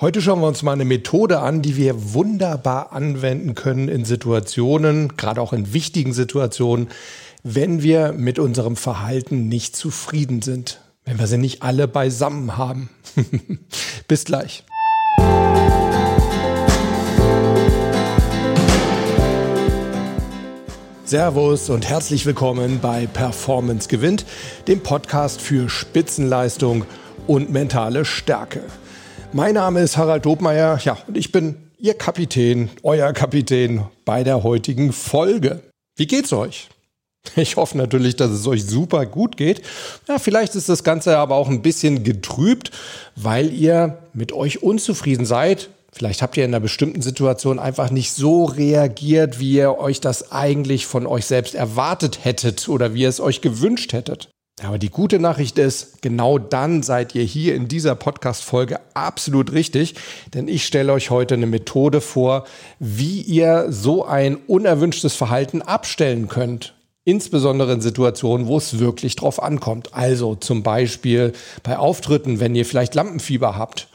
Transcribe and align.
Heute 0.00 0.22
schauen 0.22 0.38
wir 0.40 0.46
uns 0.46 0.62
mal 0.62 0.74
eine 0.74 0.84
Methode 0.84 1.40
an, 1.40 1.60
die 1.60 1.76
wir 1.76 2.14
wunderbar 2.14 2.92
anwenden 2.92 3.56
können 3.56 3.88
in 3.88 4.04
Situationen, 4.04 5.16
gerade 5.16 5.40
auch 5.40 5.52
in 5.52 5.72
wichtigen 5.72 6.12
Situationen, 6.12 6.86
wenn 7.42 7.82
wir 7.82 8.12
mit 8.12 8.38
unserem 8.38 8.76
Verhalten 8.76 9.48
nicht 9.48 9.74
zufrieden 9.74 10.40
sind, 10.40 10.80
wenn 11.04 11.18
wir 11.18 11.26
sie 11.26 11.36
nicht 11.36 11.64
alle 11.64 11.88
beisammen 11.88 12.56
haben. 12.56 12.90
Bis 14.06 14.24
gleich. 14.24 14.62
Servus 21.06 21.70
und 21.70 21.88
herzlich 21.88 22.24
willkommen 22.24 22.78
bei 22.80 23.08
Performance 23.08 23.88
gewinnt, 23.88 24.26
dem 24.68 24.80
Podcast 24.80 25.40
für 25.40 25.68
Spitzenleistung 25.68 26.84
und 27.26 27.50
mentale 27.50 28.04
Stärke. 28.04 28.62
Mein 29.34 29.54
Name 29.54 29.80
ist 29.80 29.98
Harald 29.98 30.24
Dobmeier, 30.24 30.80
ja, 30.84 30.96
und 31.06 31.16
ich 31.16 31.32
bin 31.32 31.56
Ihr 31.78 31.94
Kapitän, 31.94 32.70
euer 32.82 33.12
Kapitän 33.12 33.84
bei 34.06 34.24
der 34.24 34.42
heutigen 34.42 34.92
Folge. 34.92 35.60
Wie 35.96 36.06
geht's 36.06 36.32
euch? 36.32 36.68
Ich 37.36 37.56
hoffe 37.56 37.76
natürlich, 37.76 38.16
dass 38.16 38.30
es 38.30 38.46
euch 38.46 38.64
super 38.64 39.04
gut 39.04 39.36
geht. 39.36 39.60
Ja, 40.08 40.18
vielleicht 40.18 40.54
ist 40.54 40.70
das 40.70 40.82
Ganze 40.82 41.18
aber 41.18 41.34
auch 41.34 41.50
ein 41.50 41.60
bisschen 41.60 42.04
getrübt, 42.04 42.70
weil 43.16 43.52
ihr 43.52 43.98
mit 44.14 44.32
euch 44.32 44.62
unzufrieden 44.62 45.26
seid. 45.26 45.68
Vielleicht 45.92 46.22
habt 46.22 46.38
ihr 46.38 46.44
in 46.44 46.50
einer 46.50 46.60
bestimmten 46.60 47.02
Situation 47.02 47.58
einfach 47.58 47.90
nicht 47.90 48.12
so 48.12 48.46
reagiert, 48.46 49.40
wie 49.40 49.52
ihr 49.52 49.78
euch 49.78 50.00
das 50.00 50.32
eigentlich 50.32 50.86
von 50.86 51.06
euch 51.06 51.26
selbst 51.26 51.54
erwartet 51.54 52.24
hättet 52.24 52.66
oder 52.68 52.94
wie 52.94 53.02
ihr 53.02 53.08
es 53.10 53.20
euch 53.20 53.42
gewünscht 53.42 53.92
hättet. 53.92 54.30
Aber 54.64 54.78
die 54.78 54.90
gute 54.90 55.20
Nachricht 55.20 55.58
ist, 55.58 56.02
genau 56.02 56.38
dann 56.38 56.82
seid 56.82 57.14
ihr 57.14 57.22
hier 57.22 57.54
in 57.54 57.68
dieser 57.68 57.94
Podcast-Folge 57.94 58.80
absolut 58.94 59.52
richtig, 59.52 59.94
denn 60.34 60.48
ich 60.48 60.66
stelle 60.66 60.92
euch 60.92 61.10
heute 61.10 61.34
eine 61.34 61.46
Methode 61.46 62.00
vor, 62.00 62.44
wie 62.80 63.20
ihr 63.20 63.66
so 63.70 64.04
ein 64.04 64.36
unerwünschtes 64.46 65.14
Verhalten 65.14 65.62
abstellen 65.62 66.28
könnt. 66.28 66.74
Insbesondere 67.04 67.72
in 67.72 67.80
Situationen, 67.80 68.48
wo 68.48 68.58
es 68.58 68.80
wirklich 68.80 69.16
drauf 69.16 69.42
ankommt. 69.42 69.94
Also 69.94 70.34
zum 70.34 70.62
Beispiel 70.62 71.32
bei 71.62 71.78
Auftritten, 71.78 72.40
wenn 72.40 72.54
ihr 72.54 72.66
vielleicht 72.66 72.94
Lampenfieber 72.94 73.56
habt. 73.56 73.88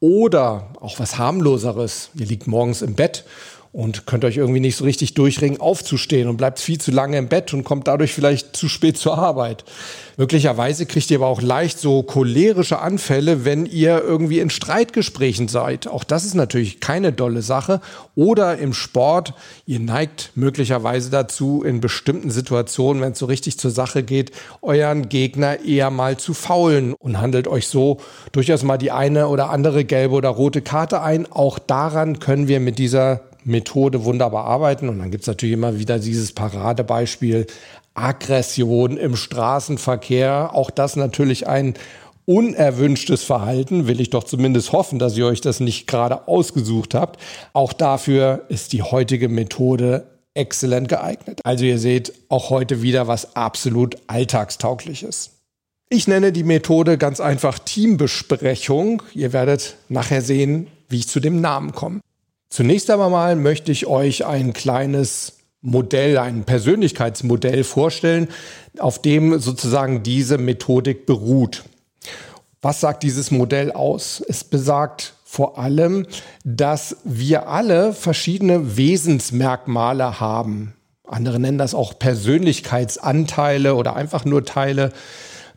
Oder 0.00 0.70
auch 0.80 0.98
was 0.98 1.16
harmloseres. 1.16 2.10
Ihr 2.14 2.26
liegt 2.26 2.46
morgens 2.46 2.82
im 2.82 2.94
Bett 2.94 3.24
und 3.76 4.06
könnt 4.06 4.24
euch 4.24 4.38
irgendwie 4.38 4.60
nicht 4.60 4.76
so 4.76 4.84
richtig 4.84 5.12
durchringen, 5.12 5.60
aufzustehen 5.60 6.30
und 6.30 6.38
bleibt 6.38 6.60
viel 6.60 6.80
zu 6.80 6.90
lange 6.92 7.18
im 7.18 7.28
Bett 7.28 7.52
und 7.52 7.62
kommt 7.62 7.86
dadurch 7.86 8.14
vielleicht 8.14 8.56
zu 8.56 8.70
spät 8.70 8.96
zur 8.96 9.18
Arbeit. 9.18 9.64
Möglicherweise 10.16 10.86
kriegt 10.86 11.10
ihr 11.10 11.18
aber 11.18 11.26
auch 11.26 11.42
leicht 11.42 11.78
so 11.78 12.02
cholerische 12.02 12.78
Anfälle, 12.78 13.44
wenn 13.44 13.66
ihr 13.66 14.02
irgendwie 14.02 14.40
in 14.40 14.48
Streitgesprächen 14.48 15.48
seid. 15.48 15.88
Auch 15.88 16.04
das 16.04 16.24
ist 16.24 16.32
natürlich 16.32 16.80
keine 16.80 17.12
dolle 17.12 17.42
Sache. 17.42 17.82
Oder 18.14 18.56
im 18.56 18.72
Sport, 18.72 19.34
ihr 19.66 19.78
neigt 19.78 20.30
möglicherweise 20.36 21.10
dazu, 21.10 21.62
in 21.62 21.82
bestimmten 21.82 22.30
Situationen, 22.30 23.02
wenn 23.02 23.12
es 23.12 23.18
so 23.18 23.26
richtig 23.26 23.58
zur 23.58 23.72
Sache 23.72 24.02
geht, 24.02 24.30
euren 24.62 25.10
Gegner 25.10 25.62
eher 25.62 25.90
mal 25.90 26.16
zu 26.16 26.32
faulen 26.32 26.94
und 26.94 27.20
handelt 27.20 27.46
euch 27.46 27.68
so 27.68 27.98
durchaus 28.32 28.62
mal 28.62 28.78
die 28.78 28.90
eine 28.90 29.28
oder 29.28 29.50
andere 29.50 29.84
gelbe 29.84 30.14
oder 30.14 30.30
rote 30.30 30.62
Karte 30.62 31.02
ein. 31.02 31.30
Auch 31.30 31.58
daran 31.58 32.20
können 32.20 32.48
wir 32.48 32.60
mit 32.60 32.78
dieser 32.78 33.20
Methode 33.46 34.04
wunderbar 34.04 34.44
arbeiten. 34.44 34.88
Und 34.88 34.98
dann 34.98 35.10
gibt 35.10 35.22
es 35.22 35.28
natürlich 35.28 35.54
immer 35.54 35.78
wieder 35.78 35.98
dieses 35.98 36.32
Paradebeispiel 36.32 37.46
Aggression 37.94 38.96
im 38.96 39.16
Straßenverkehr. 39.16 40.50
Auch 40.52 40.70
das 40.70 40.96
natürlich 40.96 41.46
ein 41.46 41.74
unerwünschtes 42.26 43.22
Verhalten, 43.22 43.86
will 43.86 44.00
ich 44.00 44.10
doch 44.10 44.24
zumindest 44.24 44.72
hoffen, 44.72 44.98
dass 44.98 45.16
ihr 45.16 45.26
euch 45.26 45.40
das 45.40 45.60
nicht 45.60 45.86
gerade 45.86 46.26
ausgesucht 46.26 46.94
habt. 46.94 47.20
Auch 47.52 47.72
dafür 47.72 48.44
ist 48.48 48.72
die 48.72 48.82
heutige 48.82 49.28
Methode 49.28 50.06
exzellent 50.34 50.88
geeignet. 50.88 51.40
Also 51.44 51.64
ihr 51.64 51.78
seht 51.78 52.12
auch 52.28 52.50
heute 52.50 52.82
wieder 52.82 53.06
was 53.06 53.36
absolut 53.36 53.96
alltagstaugliches. 54.08 55.30
Ich 55.88 56.08
nenne 56.08 56.32
die 56.32 56.42
Methode 56.42 56.98
ganz 56.98 57.20
einfach 57.20 57.60
Teambesprechung. 57.60 59.02
Ihr 59.14 59.32
werdet 59.32 59.76
nachher 59.88 60.20
sehen, 60.20 60.66
wie 60.88 60.98
ich 60.98 61.08
zu 61.08 61.20
dem 61.20 61.40
Namen 61.40 61.72
komme. 61.72 62.00
Zunächst 62.48 62.90
aber 62.90 63.10
mal 63.10 63.36
möchte 63.36 63.72
ich 63.72 63.86
euch 63.86 64.24
ein 64.24 64.52
kleines 64.52 65.34
Modell, 65.60 66.18
ein 66.18 66.44
Persönlichkeitsmodell 66.44 67.64
vorstellen, 67.64 68.28
auf 68.78 69.02
dem 69.02 69.38
sozusagen 69.40 70.02
diese 70.02 70.38
Methodik 70.38 71.06
beruht. 71.06 71.64
Was 72.62 72.80
sagt 72.80 73.02
dieses 73.02 73.30
Modell 73.30 73.72
aus? 73.72 74.22
Es 74.26 74.44
besagt 74.44 75.14
vor 75.24 75.58
allem, 75.58 76.06
dass 76.44 76.96
wir 77.04 77.48
alle 77.48 77.92
verschiedene 77.92 78.76
Wesensmerkmale 78.76 80.20
haben. 80.20 80.74
Andere 81.04 81.38
nennen 81.38 81.58
das 81.58 81.74
auch 81.74 81.98
Persönlichkeitsanteile 81.98 83.74
oder 83.74 83.96
einfach 83.96 84.24
nur 84.24 84.44
Teile. 84.44 84.92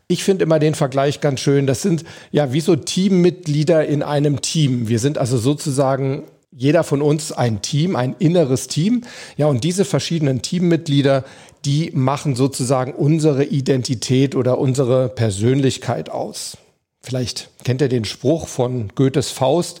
Ich 0.06 0.24
finde 0.24 0.44
immer 0.44 0.58
den 0.58 0.74
Vergleich 0.74 1.20
ganz 1.20 1.40
schön. 1.40 1.66
Das 1.66 1.82
sind 1.82 2.04
ja 2.30 2.52
wie 2.52 2.60
so 2.60 2.76
Teammitglieder 2.76 3.86
in 3.86 4.02
einem 4.02 4.40
Team. 4.40 4.88
Wir 4.88 4.98
sind 4.98 5.18
also 5.18 5.38
sozusagen 5.38 6.24
jeder 6.52 6.82
von 6.82 7.02
uns 7.02 7.32
ein 7.32 7.62
Team, 7.62 7.96
ein 7.96 8.16
inneres 8.18 8.66
Team. 8.66 9.02
Ja, 9.36 9.46
und 9.46 9.62
diese 9.64 9.84
verschiedenen 9.84 10.42
Teammitglieder, 10.42 11.24
die 11.64 11.90
machen 11.94 12.34
sozusagen 12.34 12.92
unsere 12.92 13.44
Identität 13.44 14.34
oder 14.34 14.58
unsere 14.58 15.08
Persönlichkeit 15.08 16.10
aus. 16.10 16.56
Vielleicht 17.02 17.50
kennt 17.64 17.80
ihr 17.80 17.88
den 17.88 18.04
Spruch 18.04 18.46
von 18.46 18.92
Goethes 18.94 19.30
Faust, 19.30 19.80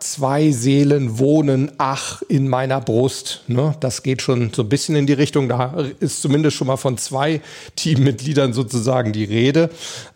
zwei 0.00 0.50
Seelen 0.50 1.18
wohnen, 1.18 1.72
ach, 1.78 2.22
in 2.28 2.48
meiner 2.48 2.80
Brust. 2.80 3.42
Ne? 3.46 3.74
Das 3.80 4.02
geht 4.02 4.22
schon 4.22 4.52
so 4.52 4.62
ein 4.62 4.68
bisschen 4.68 4.96
in 4.96 5.06
die 5.06 5.12
Richtung. 5.12 5.48
Da 5.48 5.84
ist 6.00 6.22
zumindest 6.22 6.56
schon 6.56 6.66
mal 6.66 6.76
von 6.76 6.98
zwei 6.98 7.40
Teammitgliedern 7.76 8.52
sozusagen 8.52 9.12
die 9.12 9.24
Rede. 9.24 9.70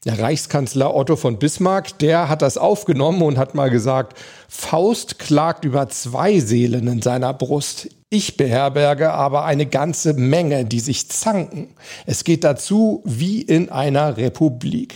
Der 0.05 0.19
Reichskanzler 0.19 0.94
Otto 0.94 1.17
von 1.17 1.39
Bismarck, 1.39 1.99
der 1.99 2.28
hat 2.28 2.43
das 2.43 2.59
aufgenommen 2.59 3.23
und 3.23 3.39
hat 3.39 3.55
mal 3.55 3.71
gesagt, 3.71 4.19
Faust 4.49 5.19
klagt 5.19 5.65
über 5.65 5.89
zwei 5.89 6.41
Seelen 6.41 6.87
in 6.87 7.03
seiner 7.03 7.34
Brust. 7.34 7.89
Ich 8.11 8.37
beherberge 8.37 9.12
aber 9.12 9.44
eine 9.44 9.67
ganze 9.67 10.15
Menge, 10.15 10.65
die 10.65 10.81
sich 10.81 11.09
zanken. 11.09 11.75
Es 12.06 12.25
geht 12.25 12.44
dazu 12.44 13.03
wie 13.05 13.43
in 13.43 13.71
einer 13.71 14.17
Republik. 14.17 14.94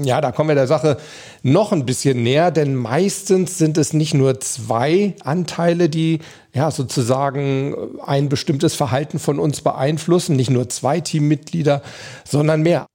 Ja, 0.00 0.20
da 0.20 0.30
kommen 0.30 0.48
wir 0.48 0.54
der 0.54 0.68
Sache 0.68 0.96
noch 1.42 1.72
ein 1.72 1.84
bisschen 1.84 2.22
näher, 2.22 2.52
denn 2.52 2.76
meistens 2.76 3.58
sind 3.58 3.76
es 3.78 3.92
nicht 3.92 4.14
nur 4.14 4.38
zwei 4.38 5.16
Anteile, 5.24 5.88
die 5.88 6.20
ja 6.54 6.70
sozusagen 6.70 7.74
ein 8.06 8.28
bestimmtes 8.28 8.76
Verhalten 8.76 9.18
von 9.18 9.40
uns 9.40 9.60
beeinflussen, 9.60 10.36
nicht 10.36 10.50
nur 10.50 10.68
zwei 10.68 11.00
Teammitglieder, 11.00 11.82
sondern 12.24 12.62
mehr. 12.62 12.86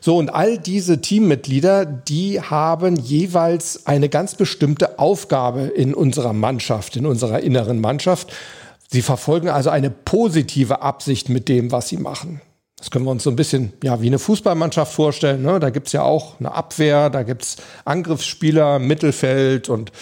So, 0.00 0.16
und 0.16 0.30
all 0.30 0.58
diese 0.58 1.00
Teammitglieder, 1.00 1.84
die 1.84 2.40
haben 2.40 2.96
jeweils 2.96 3.86
eine 3.86 4.08
ganz 4.08 4.34
bestimmte 4.34 4.98
Aufgabe 4.98 5.60
in 5.62 5.94
unserer 5.94 6.32
Mannschaft, 6.32 6.96
in 6.96 7.06
unserer 7.06 7.38
inneren 7.38 7.80
Mannschaft. 7.80 8.32
Sie 8.90 9.02
verfolgen 9.02 9.48
also 9.48 9.70
eine 9.70 9.90
positive 9.90 10.82
Absicht 10.82 11.28
mit 11.28 11.48
dem, 11.48 11.70
was 11.70 11.88
sie 11.88 11.98
machen. 11.98 12.40
Das 12.82 12.90
können 12.90 13.04
wir 13.04 13.12
uns 13.12 13.22
so 13.22 13.30
ein 13.30 13.36
bisschen 13.36 13.72
ja, 13.84 14.02
wie 14.02 14.08
eine 14.08 14.18
Fußballmannschaft 14.18 14.92
vorstellen. 14.92 15.42
Ne? 15.42 15.60
Da 15.60 15.70
gibt's 15.70 15.92
ja 15.92 16.02
auch 16.02 16.40
eine 16.40 16.52
Abwehr, 16.52 17.10
da 17.10 17.22
gibt's 17.22 17.58
Angriffsspieler, 17.84 18.80
Mittelfeld 18.80 19.68
und 19.68 19.92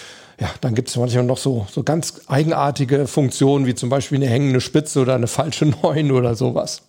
ja, 0.41 0.49
dann 0.63 0.75
gibt's 0.75 0.97
manchmal 0.97 1.25
noch 1.25 1.37
so, 1.37 1.67
so 1.71 1.83
ganz 1.83 2.23
eigenartige 2.27 3.07
Funktionen, 3.07 3.67
wie 3.67 3.75
zum 3.75 3.91
Beispiel 3.91 4.17
eine 4.17 4.29
hängende 4.29 4.63
Spitze 4.63 5.01
oder 5.01 5.15
eine 5.15 5.27
falsche 5.27 5.67
Neun 5.83 6.11
oder 6.11 6.35
sowas. 6.35 6.81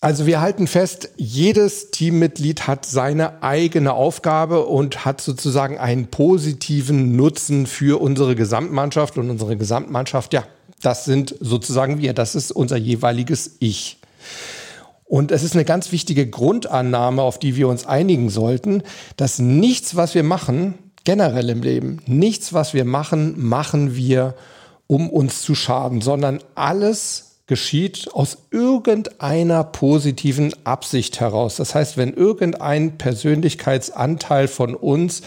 Also 0.00 0.26
wir 0.26 0.40
halten 0.40 0.68
fest, 0.68 1.08
jedes 1.16 1.90
Teammitglied 1.90 2.68
hat 2.68 2.86
seine 2.86 3.42
eigene 3.42 3.94
Aufgabe 3.94 4.64
und 4.64 5.04
hat 5.04 5.20
sozusagen 5.20 5.76
einen 5.76 6.06
positiven 6.06 7.16
Nutzen 7.16 7.66
für 7.66 8.00
unsere 8.00 8.36
Gesamtmannschaft 8.36 9.18
und 9.18 9.28
unsere 9.28 9.56
Gesamtmannschaft, 9.56 10.32
ja, 10.34 10.44
das 10.82 11.04
sind 11.04 11.34
sozusagen 11.40 11.98
wir, 11.98 12.12
das 12.12 12.36
ist 12.36 12.52
unser 12.52 12.76
jeweiliges 12.76 13.56
Ich. 13.58 13.98
Und 15.08 15.32
es 15.32 15.42
ist 15.42 15.54
eine 15.54 15.64
ganz 15.64 15.90
wichtige 15.90 16.28
Grundannahme, 16.28 17.22
auf 17.22 17.38
die 17.38 17.56
wir 17.56 17.68
uns 17.68 17.86
einigen 17.86 18.28
sollten, 18.28 18.82
dass 19.16 19.38
nichts, 19.38 19.96
was 19.96 20.14
wir 20.14 20.22
machen, 20.22 20.74
generell 21.04 21.48
im 21.48 21.62
Leben, 21.62 22.02
nichts, 22.06 22.52
was 22.52 22.74
wir 22.74 22.84
machen, 22.84 23.34
machen 23.36 23.96
wir, 23.96 24.34
um 24.86 25.08
uns 25.08 25.40
zu 25.40 25.54
schaden, 25.54 26.02
sondern 26.02 26.40
alles 26.54 27.38
geschieht 27.46 28.10
aus 28.12 28.36
irgendeiner 28.50 29.64
positiven 29.64 30.52
Absicht 30.64 31.20
heraus. 31.20 31.56
Das 31.56 31.74
heißt, 31.74 31.96
wenn 31.96 32.12
irgendein 32.12 32.98
Persönlichkeitsanteil 32.98 34.46
von 34.46 34.74
uns 34.74 35.22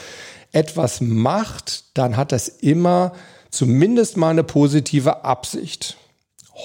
etwas 0.52 1.02
macht, 1.02 1.86
dann 1.96 2.18
hat 2.18 2.32
das 2.32 2.48
immer 2.48 3.14
zumindest 3.50 4.18
mal 4.18 4.30
eine 4.30 4.44
positive 4.44 5.26
Absicht. 5.26 5.98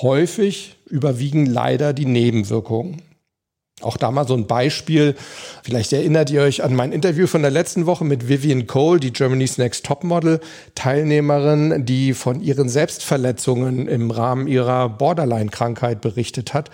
Häufig 0.02 0.76
überwiegen 0.84 1.46
leider 1.46 1.94
die 1.94 2.04
Nebenwirkungen. 2.04 3.00
Auch 3.86 3.96
da 3.96 4.10
mal 4.10 4.26
so 4.26 4.34
ein 4.34 4.46
Beispiel. 4.46 5.14
Vielleicht 5.62 5.92
erinnert 5.92 6.30
ihr 6.30 6.42
euch 6.42 6.64
an 6.64 6.74
mein 6.74 6.92
Interview 6.92 7.26
von 7.26 7.42
der 7.42 7.50
letzten 7.50 7.86
Woche 7.86 8.04
mit 8.04 8.28
Vivian 8.28 8.66
Cole, 8.66 8.98
die 8.98 9.12
Germany's 9.12 9.58
Next 9.58 9.86
Topmodel 9.86 10.40
Teilnehmerin, 10.74 11.86
die 11.86 12.12
von 12.12 12.40
ihren 12.42 12.68
Selbstverletzungen 12.68 13.86
im 13.86 14.10
Rahmen 14.10 14.48
ihrer 14.48 14.88
Borderline-Krankheit 14.88 16.00
berichtet 16.00 16.52
hat. 16.52 16.70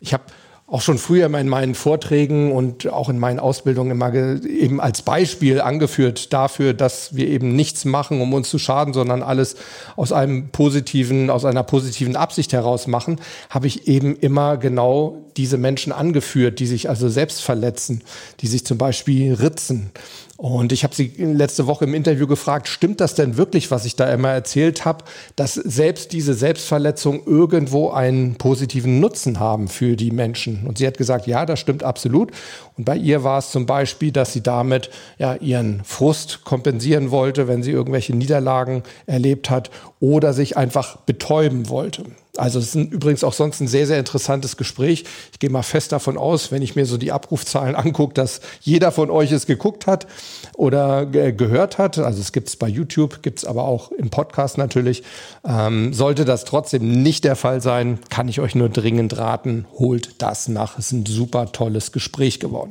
Ich 0.00 0.14
habe 0.14 0.24
auch 0.66 0.80
schon 0.80 0.96
früher 0.96 1.26
in 1.26 1.48
meinen 1.48 1.74
Vorträgen 1.74 2.50
und 2.50 2.90
auch 2.90 3.10
in 3.10 3.18
meinen 3.18 3.38
Ausbildungen 3.38 3.90
immer 3.90 4.14
eben 4.14 4.80
als 4.80 5.02
Beispiel 5.02 5.60
angeführt 5.60 6.32
dafür, 6.32 6.72
dass 6.72 7.14
wir 7.14 7.28
eben 7.28 7.54
nichts 7.54 7.84
machen, 7.84 8.22
um 8.22 8.32
uns 8.32 8.48
zu 8.48 8.58
schaden, 8.58 8.94
sondern 8.94 9.22
alles 9.22 9.56
aus 9.94 10.10
einem 10.10 10.48
positiven, 10.48 11.28
aus 11.28 11.44
einer 11.44 11.64
positiven 11.64 12.16
Absicht 12.16 12.54
heraus 12.54 12.86
machen, 12.86 13.20
habe 13.50 13.66
ich 13.66 13.88
eben 13.88 14.16
immer 14.16 14.56
genau 14.56 15.18
diese 15.36 15.58
Menschen 15.58 15.92
angeführt, 15.92 16.60
die 16.60 16.66
sich 16.66 16.88
also 16.88 17.10
selbst 17.10 17.42
verletzen, 17.42 18.02
die 18.40 18.46
sich 18.46 18.64
zum 18.64 18.78
Beispiel 18.78 19.34
ritzen, 19.34 19.90
und 20.36 20.72
ich 20.72 20.82
habe 20.82 20.94
sie 20.94 21.12
letzte 21.18 21.66
Woche 21.66 21.84
im 21.84 21.94
Interview 21.94 22.26
gefragt, 22.26 22.66
stimmt 22.66 23.00
das 23.00 23.14
denn 23.14 23.36
wirklich, 23.36 23.70
was 23.70 23.84
ich 23.84 23.94
da 23.94 24.12
immer 24.12 24.30
erzählt 24.30 24.84
habe, 24.84 25.04
dass 25.36 25.54
selbst 25.54 26.12
diese 26.12 26.34
Selbstverletzungen 26.34 27.22
irgendwo 27.24 27.90
einen 27.90 28.34
positiven 28.34 28.98
Nutzen 28.98 29.38
haben 29.38 29.68
für 29.68 29.94
die 29.94 30.10
Menschen? 30.10 30.66
Und 30.66 30.78
sie 30.78 30.86
hat 30.86 30.98
gesagt, 30.98 31.28
ja, 31.28 31.46
das 31.46 31.60
stimmt 31.60 31.84
absolut. 31.84 32.32
Und 32.76 32.84
bei 32.84 32.96
ihr 32.96 33.22
war 33.22 33.38
es 33.38 33.50
zum 33.50 33.66
Beispiel, 33.66 34.10
dass 34.10 34.32
sie 34.32 34.42
damit 34.42 34.90
ja 35.18 35.34
ihren 35.34 35.84
Frust 35.84 36.44
kompensieren 36.44 37.10
wollte, 37.10 37.46
wenn 37.46 37.62
sie 37.62 37.70
irgendwelche 37.70 38.14
Niederlagen 38.16 38.82
erlebt 39.06 39.48
hat 39.48 39.70
oder 40.00 40.32
sich 40.32 40.56
einfach 40.56 40.96
betäuben 40.96 41.68
wollte. 41.68 42.04
Also 42.36 42.58
es 42.58 42.74
ist 42.74 42.92
übrigens 42.92 43.22
auch 43.22 43.32
sonst 43.32 43.60
ein 43.60 43.68
sehr, 43.68 43.86
sehr 43.86 43.98
interessantes 44.00 44.56
Gespräch. 44.56 45.04
Ich 45.32 45.38
gehe 45.38 45.50
mal 45.50 45.62
fest 45.62 45.92
davon 45.92 46.18
aus, 46.18 46.50
wenn 46.50 46.62
ich 46.62 46.74
mir 46.74 46.84
so 46.84 46.96
die 46.96 47.12
Abrufzahlen 47.12 47.76
angucke, 47.76 48.14
dass 48.14 48.40
jeder 48.60 48.90
von 48.90 49.08
euch 49.10 49.30
es 49.30 49.46
geguckt 49.46 49.86
hat 49.86 50.08
oder 50.56 51.06
ge 51.06 51.32
gehört 51.32 51.78
hat. 51.78 51.98
Also 51.98 52.20
es 52.20 52.32
gibt 52.32 52.48
es 52.48 52.56
bei 52.56 52.66
YouTube, 52.66 53.22
gibt 53.22 53.38
es 53.38 53.44
aber 53.44 53.64
auch 53.64 53.92
im 53.92 54.10
Podcast 54.10 54.58
natürlich. 54.58 55.04
Ähm, 55.44 55.92
sollte 55.92 56.24
das 56.24 56.44
trotzdem 56.44 57.02
nicht 57.02 57.22
der 57.22 57.36
Fall 57.36 57.60
sein, 57.60 58.00
kann 58.10 58.28
ich 58.28 58.40
euch 58.40 58.56
nur 58.56 58.68
dringend 58.68 59.16
raten, 59.16 59.66
holt 59.78 60.20
das 60.20 60.48
nach. 60.48 60.76
Es 60.76 60.86
ist 60.86 60.92
ein 60.92 61.06
super 61.06 61.52
tolles 61.52 61.92
Gespräch 61.92 62.40
geworden. 62.40 62.63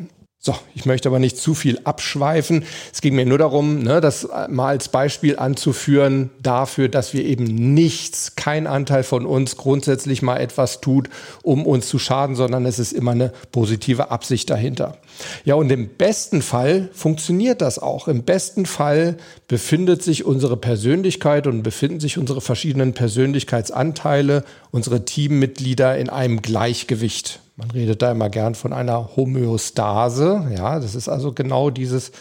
So, 0.46 0.54
ich 0.76 0.86
möchte 0.86 1.08
aber 1.08 1.20
nicht 1.20 1.38
zu 1.38 1.54
viel 1.54 1.80
abschweifen. 1.86 2.66
Es 2.92 3.00
ging 3.00 3.16
mir 3.16 3.26
nur 3.26 3.38
darum, 3.38 3.82
ne, 3.82 4.02
das 4.02 4.28
mal 4.50 4.68
als 4.68 4.90
Beispiel 4.90 5.40
anzuführen 5.40 6.32
dafür, 6.42 6.90
dass 6.90 7.14
wir 7.14 7.24
eben 7.24 7.46
nichts, 7.46 8.36
kein 8.36 8.68
Anteil 8.68 9.04
von 9.04 9.26
uns 9.26 9.56
grundsätzlich 9.56 10.22
mal 10.22 10.42
etwas 10.42 10.82
tut, 10.82 11.10
um 11.44 11.66
uns 11.66 11.88
zu 11.88 11.98
schaden, 11.98 12.36
sondern 12.36 12.66
es 12.66 12.78
ist 12.78 12.92
immer 12.92 13.12
eine 13.12 13.32
positive 13.54 14.12
Absicht 14.12 14.50
dahinter. 14.50 14.98
Ja, 15.46 15.56
und 15.56 15.72
im 15.72 15.88
besten 15.88 16.42
Fall 16.42 16.90
funktioniert 16.92 17.62
das 17.62 17.80
auch. 17.80 18.10
Im 18.10 18.24
besten 18.24 18.66
Fall 18.66 19.16
befindet 19.48 20.04
sich 20.04 20.26
unsere 20.26 20.58
Persönlichkeit 20.58 21.48
und 21.48 21.64
befinden 21.64 22.02
sich 22.02 22.18
unsere 22.18 22.42
verschiedenen 22.42 22.92
Persönlichkeitsanteile, 22.92 24.44
unsere 24.72 25.06
Teammitglieder 25.06 25.98
in 25.98 26.10
einem 26.10 26.42
Gleichgewicht. 26.42 27.40
Man 27.56 27.70
redet 27.70 28.02
da 28.02 28.12
immer 28.12 28.30
gern 28.30 28.56
von 28.56 28.74
einer 28.74 29.16
Homöostase. 29.16 30.50
Ja, 30.56 30.80
das 30.80 30.96
ist 30.96 31.08
also 31.08 31.34
genau 31.34 31.70
dieses, 31.70 32.12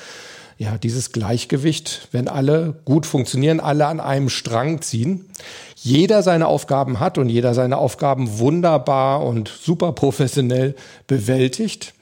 ja, 0.59 0.77
dieses 0.77 1.13
Gleichgewicht, 1.13 2.09
wenn 2.13 2.29
alle 2.29 2.81
gut 2.85 3.07
funktionieren, 3.07 3.59
alle 3.59 3.87
an 3.87 4.01
einem 4.01 4.29
Strang 4.29 4.83
ziehen, 4.83 5.25
jeder 5.77 6.23
seine 6.23 6.47
Aufgaben 6.49 7.01
hat 7.01 7.17
und 7.17 7.31
jeder 7.31 7.55
seine 7.55 7.79
Aufgaben 7.79 8.39
wunderbar 8.39 9.25
und 9.25 9.49
super 9.49 9.93
professionell 9.93 10.75
bewältigt. 11.07 11.95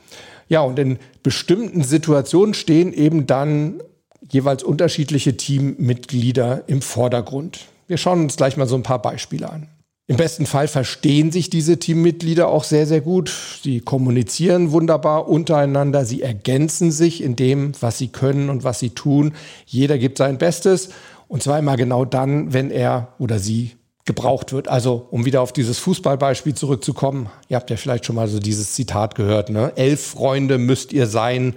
Ja, 0.49 0.63
und 0.63 0.79
in 0.81 0.99
bestimmten 1.23 1.85
Situationen 1.85 2.55
stehen 2.55 2.93
eben 2.93 3.27
dann 3.27 3.81
jeweils 4.29 4.65
unterschiedliche 4.65 5.37
Teammitglieder 5.37 6.65
im 6.67 6.83
Vordergrund. 6.83 7.67
Wir 7.87 7.97
schauen 7.97 8.23
uns 8.23 8.37
gleich 8.37 8.57
mal 8.57 8.67
so 8.67 8.75
ein 8.75 8.83
paar 8.83 9.01
Beispiele 9.01 9.49
an. 9.49 9.69
Im 10.11 10.17
besten 10.17 10.45
Fall 10.45 10.67
verstehen 10.67 11.31
sich 11.31 11.51
diese 11.51 11.79
Teammitglieder 11.79 12.49
auch 12.49 12.65
sehr, 12.65 12.85
sehr 12.85 13.01
gut. 13.01 13.33
Sie 13.63 13.79
kommunizieren 13.79 14.73
wunderbar 14.73 15.29
untereinander. 15.29 16.05
Sie 16.05 16.21
ergänzen 16.21 16.91
sich 16.91 17.23
in 17.23 17.37
dem, 17.37 17.75
was 17.81 17.99
sie 17.99 18.09
können 18.09 18.51
und 18.51 18.65
was 18.65 18.81
sie 18.81 18.91
tun. 18.91 19.35
Jeder 19.67 19.99
gibt 19.99 20.19
sein 20.19 20.37
Bestes. 20.37 20.89
Und 21.29 21.45
zwar 21.45 21.61
immer 21.61 21.77
genau 21.77 22.05
dann, 22.05 22.53
wenn 22.53 22.73
er 22.73 23.15
oder 23.21 23.39
sie 23.39 23.77
gebraucht 24.05 24.53
wird. 24.53 24.67
Also, 24.67 25.07
um 25.13 25.27
wieder 25.27 25.43
auf 25.43 25.53
dieses 25.53 25.79
Fußballbeispiel 25.79 26.57
zurückzukommen. 26.57 27.31
Ihr 27.49 27.57
habt 27.57 27.71
ja 27.71 27.77
vielleicht 27.77 28.05
schon 28.05 28.17
mal 28.17 28.27
so 28.27 28.41
dieses 28.41 28.73
Zitat 28.73 29.15
gehört, 29.15 29.49
ne? 29.49 29.75
Elf 29.77 30.05
Freunde 30.05 30.59
müsst 30.59 30.93
ihr 30.93 31.07
sein, 31.07 31.55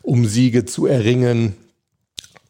um 0.00 0.24
Siege 0.24 0.64
zu 0.64 0.86
erringen. 0.86 1.56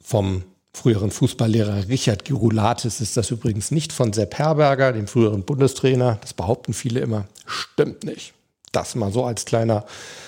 Vom 0.01 0.45
früheren 0.73 1.11
Fußballlehrer 1.11 1.89
Richard 1.89 2.25
Girulatis 2.25 3.01
ist 3.01 3.17
das 3.17 3.31
übrigens 3.31 3.71
nicht 3.71 3.93
von 3.93 4.13
Sepp 4.13 4.39
Herberger, 4.39 4.93
dem 4.93 5.07
früheren 5.07 5.43
Bundestrainer. 5.43 6.19
Das 6.23 6.33
behaupten 6.33 6.73
viele 6.73 7.01
immer. 7.01 7.27
Stimmt 7.47 8.05
nicht. 8.05 8.33
Das 8.73 8.95
mal 8.95 9.13
so 9.13 9.25
als 9.25 9.45
kleiner 9.45 9.85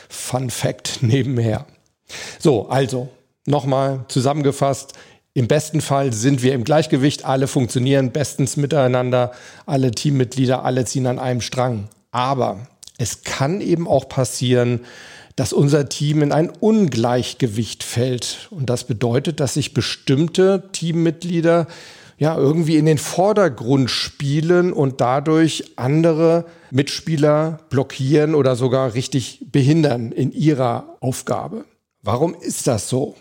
Fun 0.09 0.51
Fact 0.51 0.99
nebenher. 1.03 1.67
So, 2.39 2.69
also 2.69 3.09
nochmal 3.47 4.05
zusammengefasst. 4.09 4.93
Im 5.33 5.49
besten 5.49 5.81
Fall 5.81 6.13
sind 6.13 6.43
wir 6.43 6.53
im 6.53 6.63
Gleichgewicht, 6.63 7.25
alle 7.25 7.49
funktionieren 7.49 8.13
bestens 8.13 8.57
miteinander, 8.57 9.33
alle 9.67 9.91
Teammitglieder, 9.91 10.65
alle 10.65 10.85
ziehen 10.85 11.07
an 11.07 11.19
einem 11.19 11.41
Strang. 11.41 11.89
Aber 12.13 12.69
es 12.99 13.25
kann 13.25 13.61
eben 13.61 13.89
auch 13.89 14.09
passieren, 14.09 14.85
dass 15.37 15.53
unser 15.53 15.89
Team 15.89 16.23
in 16.23 16.33
ein 16.33 16.51
Ungleichgewicht 16.51 17.83
fällt. 17.83 18.49
Und 18.51 18.71
das 18.71 18.85
bedeutet, 18.85 19.41
dass 19.41 19.55
sich 19.55 19.75
bestimmte 19.75 20.69
Teammitglieder 20.73 21.67
ja 22.19 22.37
irgendwie 22.37 22.77
in 22.77 22.87
den 22.87 22.99
Vordergrund 22.99 23.91
spielen 23.91 24.73
und 24.73 25.01
dadurch 25.01 25.73
andere 25.77 26.47
Mitspieler 26.71 27.59
blockieren 27.71 28.35
oder 28.35 28.55
sogar 28.55 28.95
richtig 28.95 29.47
behindern 29.51 30.13
in 30.13 30.33
ihrer 30.33 30.97
Aufgabe. 31.01 31.65
Warum 32.03 32.35
ist 32.35 32.67
das 32.67 32.89
so? 32.89 33.17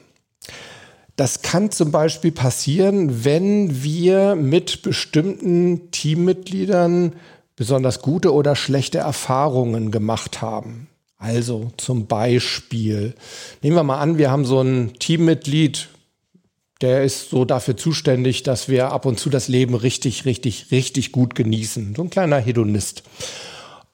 Das 1.16 1.42
kann 1.42 1.72
zum 1.72 1.92
Beispiel 1.92 2.32
passieren, 2.32 3.24
wenn 3.24 3.84
wir 3.84 4.36
mit 4.36 4.82
bestimmten 4.82 5.92
Teammitgliedern 5.92 7.14
besonders 7.56 8.02
gute 8.02 8.34
oder 8.34 8.56
schlechte 8.56 8.98
Erfahrungen 9.00 9.92
gemacht 9.92 10.42
haben. 10.42 10.88
Also 11.24 11.72
zum 11.78 12.08
Beispiel, 12.08 13.14
nehmen 13.62 13.78
wir 13.78 13.84
mal 13.84 14.00
an, 14.00 14.18
wir 14.18 14.30
haben 14.30 14.44
so 14.44 14.60
ein 14.60 14.92
Teammitglied, 15.00 15.88
der 16.82 17.06
ist 17.06 17.30
so 17.30 17.46
dafür 17.46 17.78
zuständig, 17.78 18.44
dass 18.44 18.68
wir 18.68 18.92
ab 18.92 19.06
und 19.06 19.22
zu 19.22 19.30
das 19.30 19.48
Leben 19.48 19.74
richtig, 19.74 20.26
richtig, 20.26 20.72
richtig 20.72 21.14
gut 21.14 21.34
genießen. 21.34 21.96
So 21.96 22.02
ein 22.02 22.10
kleiner 22.10 22.40
Hedonist. 22.40 23.04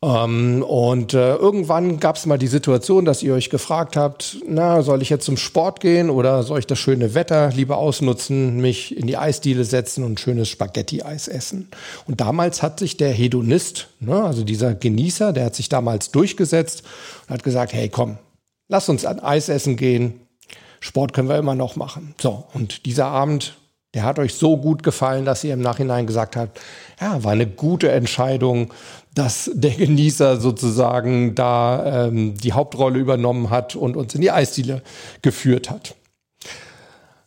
Ähm, 0.01 0.63
und 0.63 1.13
äh, 1.13 1.35
irgendwann 1.35 1.99
gab 1.99 2.15
es 2.15 2.25
mal 2.25 2.37
die 2.37 2.47
Situation, 2.47 3.03
dass 3.03 3.21
ihr 3.21 3.33
euch 3.33 3.49
gefragt 3.49 3.97
habt, 3.97 4.37
na, 4.47 4.81
soll 4.81 5.01
ich 5.01 5.09
jetzt 5.09 5.25
zum 5.25 5.35
Sport 5.35 5.81
gehen 5.81 6.09
oder 6.09 6.43
soll 6.43 6.59
ich 6.59 6.67
das 6.67 6.79
schöne 6.79 7.13
Wetter 7.15 7.49
lieber 7.49 7.77
ausnutzen, 7.77 8.61
mich 8.61 8.95
in 8.95 9.07
die 9.07 9.17
Eisdiele 9.17 9.65
setzen 9.65 10.05
und 10.05 10.19
schönes 10.19 10.47
Spaghetti-Eis 10.47 11.27
essen? 11.27 11.69
Und 12.07 12.21
damals 12.21 12.63
hat 12.63 12.79
sich 12.79 12.95
der 12.95 13.11
Hedonist, 13.11 13.89
ne, 13.99 14.23
also 14.23 14.45
dieser 14.45 14.73
Genießer, 14.73 15.33
der 15.33 15.45
hat 15.45 15.55
sich 15.55 15.67
damals 15.67 16.11
durchgesetzt 16.11 16.83
und 17.27 17.33
hat 17.33 17.43
gesagt, 17.43 17.73
hey 17.73 17.89
komm, 17.89 18.19
lass 18.69 18.87
uns 18.87 19.03
an 19.03 19.19
Eis 19.19 19.49
essen 19.49 19.75
gehen, 19.75 20.21
Sport 20.79 21.11
können 21.11 21.27
wir 21.27 21.37
immer 21.37 21.55
noch 21.55 21.75
machen. 21.75 22.15
So, 22.21 22.45
und 22.53 22.85
dieser 22.85 23.07
Abend 23.07 23.57
der 23.93 24.03
hat 24.03 24.19
euch 24.19 24.35
so 24.35 24.57
gut 24.57 24.83
gefallen, 24.83 25.25
dass 25.25 25.43
ihr 25.43 25.53
im 25.53 25.61
Nachhinein 25.61 26.05
gesagt 26.05 26.35
habt, 26.35 26.59
ja, 27.01 27.23
war 27.23 27.31
eine 27.31 27.47
gute 27.47 27.91
Entscheidung, 27.91 28.73
dass 29.15 29.49
der 29.53 29.71
Genießer 29.71 30.39
sozusagen 30.39 31.33
da 31.33 32.07
ähm, 32.07 32.35
die 32.35 32.53
Hauptrolle 32.53 32.99
übernommen 32.99 33.49
hat 33.49 33.75
und 33.75 33.97
uns 33.97 34.13
in 34.13 34.21
die 34.21 34.31
Eisdiele 34.31 34.83
geführt 35.21 35.69
hat. 35.69 35.95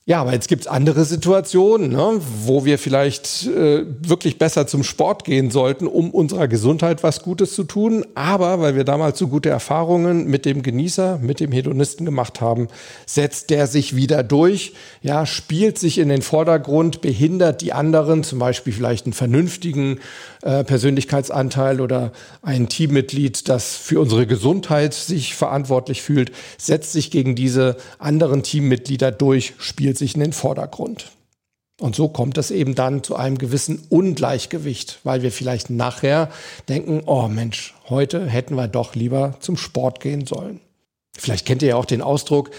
Ja, 0.05 0.21
aber 0.21 0.33
jetzt 0.33 0.49
gibt's 0.49 0.67
andere 0.67 1.05
Situationen, 1.05 1.91
ne, 1.91 2.21
wo 2.45 2.65
wir 2.65 2.77
vielleicht 2.79 3.47
äh, 3.47 3.85
wirklich 4.01 4.37
besser 4.37 4.67
zum 4.67 4.83
Sport 4.83 5.23
gehen 5.23 5.53
sollten, 5.53 5.87
um 5.87 6.11
unserer 6.11 6.49
Gesundheit 6.49 7.05
was 7.05 7.23
Gutes 7.23 7.55
zu 7.55 7.63
tun. 7.63 8.05
Aber 8.17 8.61
weil 8.61 8.75
wir 8.75 8.83
damals 8.83 9.17
so 9.21 9.29
gute 9.29 9.49
Erfahrungen 9.49 10.27
mit 10.27 10.45
dem 10.45 10.63
Genießer, 10.65 11.21
mit 11.23 11.39
dem 11.39 11.53
Hedonisten 11.53 12.05
gemacht 12.05 12.41
haben, 12.41 12.67
setzt 13.07 13.51
der 13.51 13.69
sich 13.69 13.95
wieder 13.95 14.25
durch, 14.25 14.73
ja, 15.03 15.25
spielt 15.25 15.79
sich 15.79 15.99
in 15.99 16.09
den 16.09 16.23
Vordergrund, 16.23 17.01
behindert 17.01 17.61
die 17.61 17.73
anderen, 17.73 18.25
zum 18.25 18.41
Beispiel 18.41 18.73
vielleicht 18.73 19.07
einen 19.07 19.13
vernünftigen 19.13 20.01
äh, 20.43 20.65
Persönlichkeitsanteil 20.65 21.81
oder 21.81 22.11
ein 22.43 22.69
Teammitglied, 22.69 23.49
das 23.49 23.77
für 23.77 24.01
unsere 24.01 24.27
Gesundheit 24.27 24.95
sich 24.95 25.37
verantwortlich 25.37 26.03
fühlt, 26.03 26.33
setzt 26.59 26.91
sich 26.91 27.13
gegen 27.13 27.37
diese 27.37 27.77
anderen 28.01 28.43
Teammitglieder 28.43 29.13
durch, 29.13 29.55
spielt 29.59 29.92
sich 29.97 30.15
in 30.15 30.21
den 30.21 30.33
Vordergrund. 30.33 31.13
Und 31.81 31.97
so 31.97 32.09
kommt 32.09 32.39
es 32.39 32.51
eben 32.51 32.75
dann 32.75 33.03
zu 33.03 33.17
einem 33.17 33.39
gewissen 33.39 33.87
Ungleichgewicht, 33.89 35.01
weil 35.05 35.23
wir 35.23 35.33
vielleicht 35.33 35.71
nachher 35.71 36.31
denken, 36.69 37.03
oh 37.07 37.29
Mensch, 37.29 37.75
heute 37.89 38.27
hätten 38.27 38.55
wir 38.55 38.69
doch 38.69 38.95
lieber 38.95 39.35
zum 39.41 39.57
Sport 39.57 40.01
gehen 40.01 40.27
sollen. 40.27 40.61
Vielleicht 41.17 41.47
kennt 41.47 41.63
ihr 41.63 41.71
ja 41.71 41.77
auch 41.77 41.85
den 41.85 42.03
Ausdruck, 42.03 42.51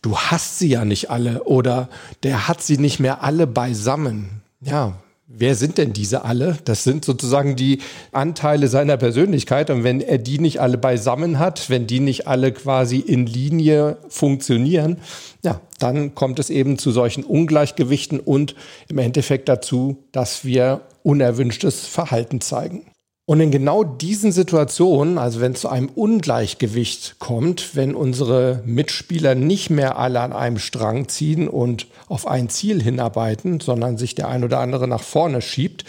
du 0.00 0.18
hast 0.18 0.58
sie 0.58 0.68
ja 0.68 0.84
nicht 0.84 1.10
alle 1.10 1.44
oder 1.44 1.88
der 2.24 2.48
hat 2.48 2.62
sie 2.62 2.76
nicht 2.76 2.98
mehr 2.98 3.22
alle 3.22 3.46
beisammen. 3.46 4.42
Ja, 4.60 4.94
Wer 5.34 5.54
sind 5.54 5.78
denn 5.78 5.94
diese 5.94 6.24
alle? 6.24 6.58
Das 6.66 6.84
sind 6.84 7.06
sozusagen 7.06 7.56
die 7.56 7.78
Anteile 8.12 8.68
seiner 8.68 8.98
Persönlichkeit. 8.98 9.70
Und 9.70 9.82
wenn 9.82 10.02
er 10.02 10.18
die 10.18 10.38
nicht 10.38 10.60
alle 10.60 10.76
beisammen 10.76 11.38
hat, 11.38 11.70
wenn 11.70 11.86
die 11.86 12.00
nicht 12.00 12.26
alle 12.26 12.52
quasi 12.52 12.98
in 12.98 13.26
Linie 13.26 13.96
funktionieren, 14.08 14.98
ja, 15.42 15.60
dann 15.78 16.14
kommt 16.14 16.38
es 16.38 16.50
eben 16.50 16.76
zu 16.76 16.90
solchen 16.90 17.24
Ungleichgewichten 17.24 18.20
und 18.20 18.54
im 18.88 18.98
Endeffekt 18.98 19.48
dazu, 19.48 20.04
dass 20.12 20.44
wir 20.44 20.82
unerwünschtes 21.02 21.86
Verhalten 21.86 22.42
zeigen. 22.42 22.91
Und 23.24 23.38
in 23.40 23.52
genau 23.52 23.84
diesen 23.84 24.32
Situationen, 24.32 25.16
also 25.16 25.40
wenn 25.40 25.52
es 25.52 25.60
zu 25.60 25.68
einem 25.68 25.88
Ungleichgewicht 25.88 27.16
kommt, 27.20 27.76
wenn 27.76 27.94
unsere 27.94 28.62
Mitspieler 28.66 29.36
nicht 29.36 29.70
mehr 29.70 29.96
alle 29.96 30.20
an 30.20 30.32
einem 30.32 30.58
Strang 30.58 31.08
ziehen 31.08 31.46
und 31.46 31.86
auf 32.08 32.26
ein 32.26 32.48
Ziel 32.48 32.82
hinarbeiten, 32.82 33.60
sondern 33.60 33.96
sich 33.96 34.16
der 34.16 34.28
ein 34.28 34.42
oder 34.42 34.58
andere 34.58 34.88
nach 34.88 35.02
vorne 35.02 35.40
schiebt, 35.40 35.84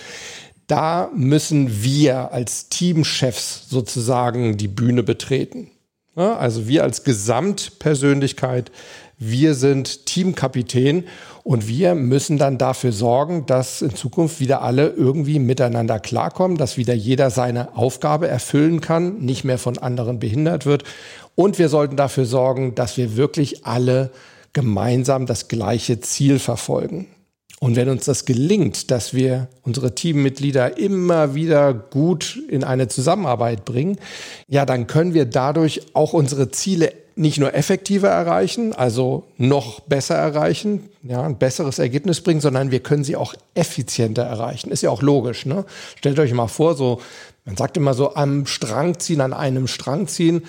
da 0.68 1.10
müssen 1.16 1.84
wir 1.84 2.32
als 2.32 2.70
Teamchefs 2.70 3.68
sozusagen 3.68 4.58
die 4.58 4.68
Bühne 4.68 5.02
betreten. 5.02 5.72
also 6.16 6.68
wir 6.68 6.84
als 6.84 7.04
Gesamtpersönlichkeit, 7.04 8.72
wir 9.18 9.56
sind 9.56 10.06
Teamkapitän 10.06 11.06
und 11.44 11.68
wir 11.68 11.94
müssen 11.94 12.38
dann 12.38 12.58
dafür 12.58 12.94
sorgen, 12.94 13.46
dass 13.46 13.82
in 13.82 13.94
Zukunft 13.96 14.40
wieder 14.40 14.62
alle 14.62 14.88
irgendwie 14.90 15.40
miteinander 15.40 16.00
klarkommen, 16.00 16.58
dass 16.58 16.78
wieder 16.78 16.94
jeder 16.94 17.30
seine 17.30 17.76
Aufgabe 17.76 18.30
erfüllen 18.30 18.80
kann, 18.80 19.20
nicht 19.20 19.44
mehr 19.44 19.58
von 19.58 19.78
anderen 19.78 20.20
behindert 20.20 20.66
wird. 20.66 20.84
Und 21.36 21.60
wir 21.60 21.68
sollten 21.68 21.98
dafür 21.98 22.26
sorgen, 22.26 22.76
dass 22.76 22.96
wir 22.96 23.18
wirklich 23.18 23.66
alle 23.66 24.12
gemeinsam 24.54 25.26
das 25.26 25.50
gleiche 25.50 26.00
Ziel 26.00 26.40
verfolgen. 26.40 27.08
Und 27.60 27.76
wenn 27.76 27.90
uns 27.90 28.06
das 28.06 28.26
gelingt, 28.26 28.92
dass 28.92 29.14
wir 29.14 29.48
unsere 29.64 29.96
Teammitglieder 29.96 30.78
immer 30.78 31.36
wieder 31.36 31.74
gut 31.74 32.42
in 32.50 32.64
eine 32.64 32.88
Zusammenarbeit 32.88 33.66
bringen, 33.66 33.98
ja, 34.48 34.66
dann 34.66 34.88
können 34.88 35.14
wir 35.14 35.26
dadurch 35.26 35.82
auch 35.94 36.14
unsere 36.14 36.52
Ziele 36.52 36.92
nicht 37.16 37.40
nur 37.40 37.54
effektiver 37.54 38.10
erreichen, 38.10 38.74
also 38.74 39.26
noch 39.38 39.82
besser 39.82 40.16
erreichen, 40.16 40.90
ja, 41.04 41.22
ein 41.24 41.38
besseres 41.38 41.80
Ergebnis 41.80 42.22
bringen, 42.22 42.42
sondern 42.42 42.72
wir 42.72 42.80
können 42.80 43.04
sie 43.04 43.16
auch 43.16 43.34
effizienter 43.54 44.24
erreichen. 44.24 44.72
Ist 44.72 44.84
ja 44.84 44.90
auch 44.90 45.02
logisch. 45.02 45.46
Ne? 45.46 45.66
Stellt 45.96 46.20
euch 46.20 46.34
mal 46.34 46.48
vor, 46.48 46.76
so, 46.76 47.02
man 47.46 47.58
sagt 47.58 47.78
immer 47.78 47.94
so, 47.94 48.16
am 48.16 48.46
Strang 48.46 49.00
ziehen, 49.00 49.22
an 49.22 49.34
einem 49.34 49.68
Strang 49.68 50.08
ziehen. 50.08 50.44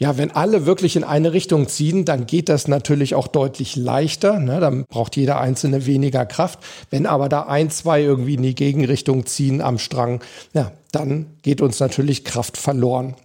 Ja, 0.00 0.16
wenn 0.16 0.30
alle 0.30 0.64
wirklich 0.64 0.94
in 0.94 1.02
eine 1.02 1.32
Richtung 1.32 1.66
ziehen, 1.66 2.04
dann 2.04 2.26
geht 2.26 2.48
das 2.48 2.68
natürlich 2.68 3.16
auch 3.16 3.26
deutlich 3.26 3.74
leichter. 3.74 4.38
Ne? 4.38 4.60
Dann 4.60 4.84
braucht 4.88 5.16
jeder 5.16 5.40
Einzelne 5.40 5.86
weniger 5.86 6.24
Kraft. 6.24 6.60
Wenn 6.90 7.04
aber 7.04 7.28
da 7.28 7.42
ein, 7.42 7.70
zwei 7.70 8.02
irgendwie 8.02 8.34
in 8.34 8.42
die 8.42 8.54
Gegenrichtung 8.54 9.26
ziehen 9.26 9.60
am 9.60 9.78
Strang, 9.78 10.20
ja, 10.54 10.70
dann 10.92 11.26
geht 11.42 11.60
uns 11.60 11.80
natürlich 11.80 12.24
Kraft 12.24 12.56
verloren. 12.56 13.16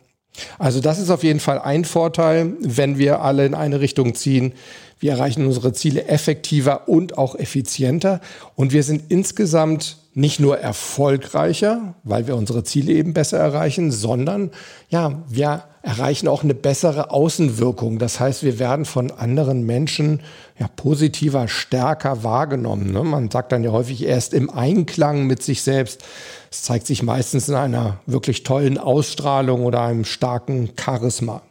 Also 0.57 0.79
das 0.79 0.99
ist 0.99 1.09
auf 1.09 1.23
jeden 1.23 1.39
Fall 1.39 1.59
ein 1.59 1.85
Vorteil, 1.85 2.53
wenn 2.59 2.97
wir 2.97 3.21
alle 3.21 3.45
in 3.45 3.53
eine 3.53 3.79
Richtung 3.79 4.15
ziehen. 4.15 4.53
Wir 4.99 5.11
erreichen 5.11 5.45
unsere 5.45 5.73
Ziele 5.73 6.05
effektiver 6.07 6.87
und 6.87 7.17
auch 7.17 7.35
effizienter. 7.35 8.21
Und 8.55 8.71
wir 8.71 8.83
sind 8.83 9.03
insgesamt 9.09 9.97
nicht 10.15 10.39
nur 10.39 10.59
erfolgreicher, 10.59 11.95
weil 12.03 12.27
wir 12.27 12.35
unsere 12.35 12.63
Ziele 12.63 12.93
eben 12.93 13.13
besser 13.13 13.39
erreichen, 13.39 13.91
sondern 13.91 14.51
ja, 14.89 15.23
wir 15.27 15.63
erreichen 15.81 16.27
auch 16.27 16.43
eine 16.43 16.53
bessere 16.53 17.11
Außenwirkung. 17.11 17.99
Das 17.99 18.19
heißt, 18.19 18.43
wir 18.43 18.59
werden 18.59 18.85
von 18.85 19.11
anderen 19.11 19.65
Menschen 19.65 20.21
ja, 20.59 20.67
positiver, 20.67 21.47
stärker 21.47 22.23
wahrgenommen. 22.23 22.91
Ne? 22.91 23.03
Man 23.03 23.29
sagt 23.31 23.51
dann 23.51 23.63
ja 23.63 23.71
häufig 23.71 24.03
erst 24.03 24.33
im 24.33 24.49
Einklang 24.49 25.25
mit 25.25 25.41
sich 25.41 25.61
selbst. 25.61 26.03
Es 26.51 26.61
zeigt 26.61 26.87
sich 26.87 27.03
meistens 27.03 27.49
in 27.49 27.55
einer 27.55 27.99
wirklich 28.05 28.43
tollen 28.43 28.77
Ausstrahlung 28.77 29.65
oder 29.65 29.81
einem 29.81 30.05
starken 30.05 30.69
Charisma. 30.79 31.41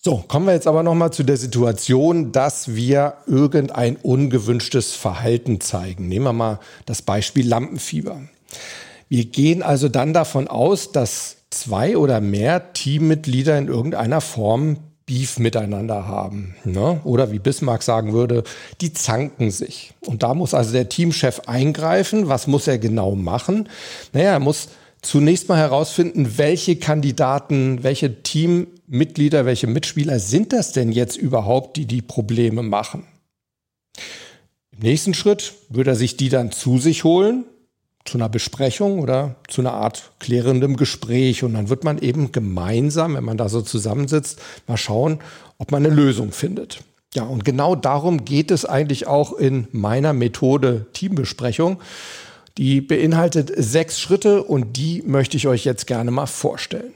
So, 0.00 0.24
kommen 0.28 0.46
wir 0.46 0.54
jetzt 0.54 0.68
aber 0.68 0.84
nochmal 0.84 1.12
zu 1.12 1.24
der 1.24 1.36
Situation, 1.36 2.30
dass 2.30 2.76
wir 2.76 3.14
irgendein 3.26 3.96
ungewünschtes 3.96 4.94
Verhalten 4.94 5.60
zeigen. 5.60 6.06
Nehmen 6.06 6.24
wir 6.24 6.32
mal 6.32 6.60
das 6.86 7.02
Beispiel 7.02 7.48
Lampenfieber. 7.48 8.20
Wir 9.08 9.24
gehen 9.24 9.60
also 9.60 9.88
dann 9.88 10.12
davon 10.12 10.46
aus, 10.46 10.92
dass 10.92 11.38
zwei 11.50 11.96
oder 11.96 12.20
mehr 12.20 12.72
Teammitglieder 12.74 13.58
in 13.58 13.66
irgendeiner 13.66 14.20
Form 14.20 14.76
Beef 15.04 15.40
miteinander 15.40 16.06
haben. 16.06 16.54
Ne? 16.62 17.00
Oder 17.02 17.32
wie 17.32 17.40
Bismarck 17.40 17.82
sagen 17.82 18.12
würde, 18.12 18.44
die 18.80 18.92
zanken 18.92 19.50
sich. 19.50 19.94
Und 20.06 20.22
da 20.22 20.32
muss 20.32 20.54
also 20.54 20.70
der 20.70 20.88
Teamchef 20.88 21.40
eingreifen. 21.46 22.28
Was 22.28 22.46
muss 22.46 22.68
er 22.68 22.78
genau 22.78 23.16
machen? 23.16 23.68
Naja, 24.12 24.32
er 24.32 24.38
muss 24.38 24.68
zunächst 25.02 25.48
mal 25.48 25.58
herausfinden, 25.58 26.38
welche 26.38 26.76
Kandidaten, 26.76 27.82
welche 27.82 28.22
Teammitglieder, 28.22 29.46
welche 29.46 29.66
Mitspieler 29.66 30.18
sind 30.18 30.52
das 30.52 30.72
denn 30.72 30.92
jetzt 30.92 31.16
überhaupt, 31.16 31.76
die 31.76 31.86
die 31.86 32.02
Probleme 32.02 32.62
machen. 32.62 33.04
Im 34.72 34.80
nächsten 34.80 35.14
Schritt 35.14 35.54
würde 35.68 35.90
er 35.90 35.96
sich 35.96 36.16
die 36.16 36.28
dann 36.28 36.52
zu 36.52 36.78
sich 36.78 37.04
holen, 37.04 37.44
zu 38.04 38.16
einer 38.18 38.28
Besprechung 38.28 39.00
oder 39.00 39.36
zu 39.48 39.60
einer 39.60 39.74
Art 39.74 40.12
klärendem 40.18 40.76
Gespräch. 40.76 41.42
Und 41.44 41.54
dann 41.54 41.68
wird 41.68 41.84
man 41.84 41.98
eben 41.98 42.32
gemeinsam, 42.32 43.14
wenn 43.14 43.24
man 43.24 43.36
da 43.36 43.48
so 43.48 43.60
zusammensitzt, 43.60 44.40
mal 44.66 44.76
schauen, 44.76 45.20
ob 45.58 45.72
man 45.72 45.84
eine 45.84 45.94
Lösung 45.94 46.32
findet. 46.32 46.80
Ja, 47.14 47.24
und 47.24 47.44
genau 47.44 47.74
darum 47.74 48.24
geht 48.24 48.50
es 48.50 48.64
eigentlich 48.64 49.06
auch 49.06 49.32
in 49.32 49.66
meiner 49.72 50.12
Methode 50.12 50.86
Teambesprechung. 50.92 51.80
Die 52.58 52.80
beinhaltet 52.80 53.52
sechs 53.56 54.00
Schritte 54.00 54.42
und 54.42 54.76
die 54.76 55.04
möchte 55.06 55.36
ich 55.36 55.46
euch 55.46 55.64
jetzt 55.64 55.86
gerne 55.86 56.10
mal 56.10 56.26
vorstellen. 56.26 56.92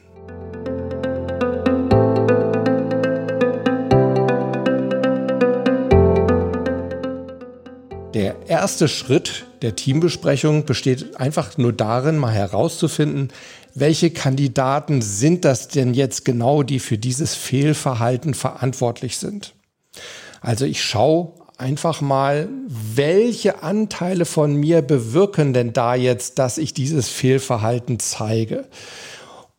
Der 8.12 8.34
erste 8.48 8.88
Schritt 8.88 9.46
der 9.62 9.76
Teambesprechung 9.76 10.64
besteht 10.64 11.16
einfach 11.18 11.56
nur 11.56 11.72
darin, 11.72 12.18
mal 12.18 12.32
herauszufinden, 12.32 13.28
welche 13.72 14.10
Kandidaten 14.10 15.00
sind 15.00 15.44
das 15.44 15.68
denn 15.68 15.94
jetzt 15.94 16.24
genau, 16.24 16.64
die 16.64 16.80
für 16.80 16.98
dieses 16.98 17.36
Fehlverhalten 17.36 18.34
verantwortlich 18.34 19.16
sind. 19.16 19.54
Also 20.40 20.64
ich 20.64 20.82
schaue 20.82 21.34
einfach 21.62 22.00
mal, 22.00 22.48
welche 22.68 23.62
Anteile 23.62 24.24
von 24.24 24.54
mir 24.54 24.82
bewirken 24.82 25.54
denn 25.54 25.72
da 25.72 25.94
jetzt, 25.94 26.38
dass 26.38 26.58
ich 26.58 26.74
dieses 26.74 27.08
Fehlverhalten 27.08 28.00
zeige. 28.00 28.64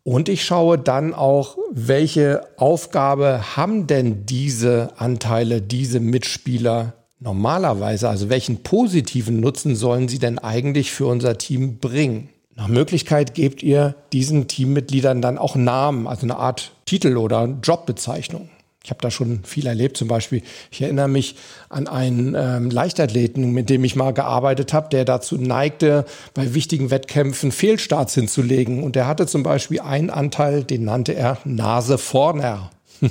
Und 0.04 0.28
ich 0.28 0.44
schaue 0.44 0.78
dann 0.78 1.14
auch, 1.14 1.58
welche 1.72 2.46
Aufgabe 2.58 3.56
haben 3.56 3.88
denn 3.88 4.26
diese 4.26 4.92
Anteile, 4.98 5.62
diese 5.62 6.02
Mitspieler 6.02 6.94
normalerweise, 7.22 8.10
also 8.10 8.30
welchen 8.30 8.64
positiven 8.64 9.40
Nutzen 9.40 9.78
sollen 9.78 10.10
sie 10.10 10.20
denn 10.20 10.40
eigentlich 10.40 10.92
für 10.92 11.06
unser 11.06 11.38
Team 11.38 11.78
bringen? 11.78 12.28
Nach 12.56 12.68
Möglichkeit 12.68 13.34
gebt 13.34 13.64
ihr 13.64 13.96
diesen 14.12 14.50
Teammitgliedern 14.50 15.22
dann 15.22 15.38
auch 15.38 15.56
Namen, 15.56 16.06
also 16.06 16.24
eine 16.24 16.36
Art 16.36 16.74
Titel 16.86 17.16
oder 17.16 17.46
Jobbezeichnung. 17.64 18.50
Ich 18.86 18.90
habe 18.90 19.00
da 19.02 19.10
schon 19.10 19.46
viel 19.46 19.66
erlebt. 19.66 19.96
Zum 19.96 20.10
Beispiel, 20.10 20.42
ich 20.70 20.82
erinnere 20.82 21.08
mich 21.08 21.36
an 21.70 21.88
einen 21.88 22.36
ähm, 22.36 22.70
Leichtathleten, 22.70 23.52
mit 23.52 23.70
dem 23.70 23.86
ich 23.86 23.96
mal 23.96 24.14
gearbeitet 24.14 24.74
habe, 24.74 24.90
der 24.90 25.06
dazu 25.06 25.38
neigte, 25.38 26.04
bei 26.34 26.54
wichtigen 26.54 26.92
Wettkämpfen 26.92 27.54
Fehlstarts 27.54 28.14
hinzulegen. 28.14 28.84
Und 28.84 28.98
der 28.98 29.08
hatte 29.08 29.26
zum 29.26 29.42
Beispiel 29.42 29.80
einen 29.80 30.10
Anteil, 30.10 30.66
den 30.66 30.84
nannte 30.84 31.16
er 31.16 31.38
Nase 31.46 31.98
vorner. 31.98 32.72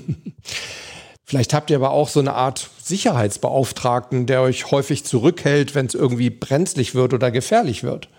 Vielleicht 1.24 1.54
habt 1.54 1.70
ihr 1.70 1.76
aber 1.76 1.92
auch 1.92 2.08
so 2.08 2.20
eine 2.20 2.34
Art 2.34 2.68
Sicherheitsbeauftragten, 2.82 4.26
der 4.26 4.42
euch 4.42 4.70
häufig 4.70 5.04
zurückhält, 5.04 5.74
wenn 5.74 5.86
es 5.86 5.94
irgendwie 5.94 6.28
brenzlig 6.28 6.94
wird 6.94 7.14
oder 7.14 7.30
gefährlich 7.30 7.82
wird. 7.82 8.10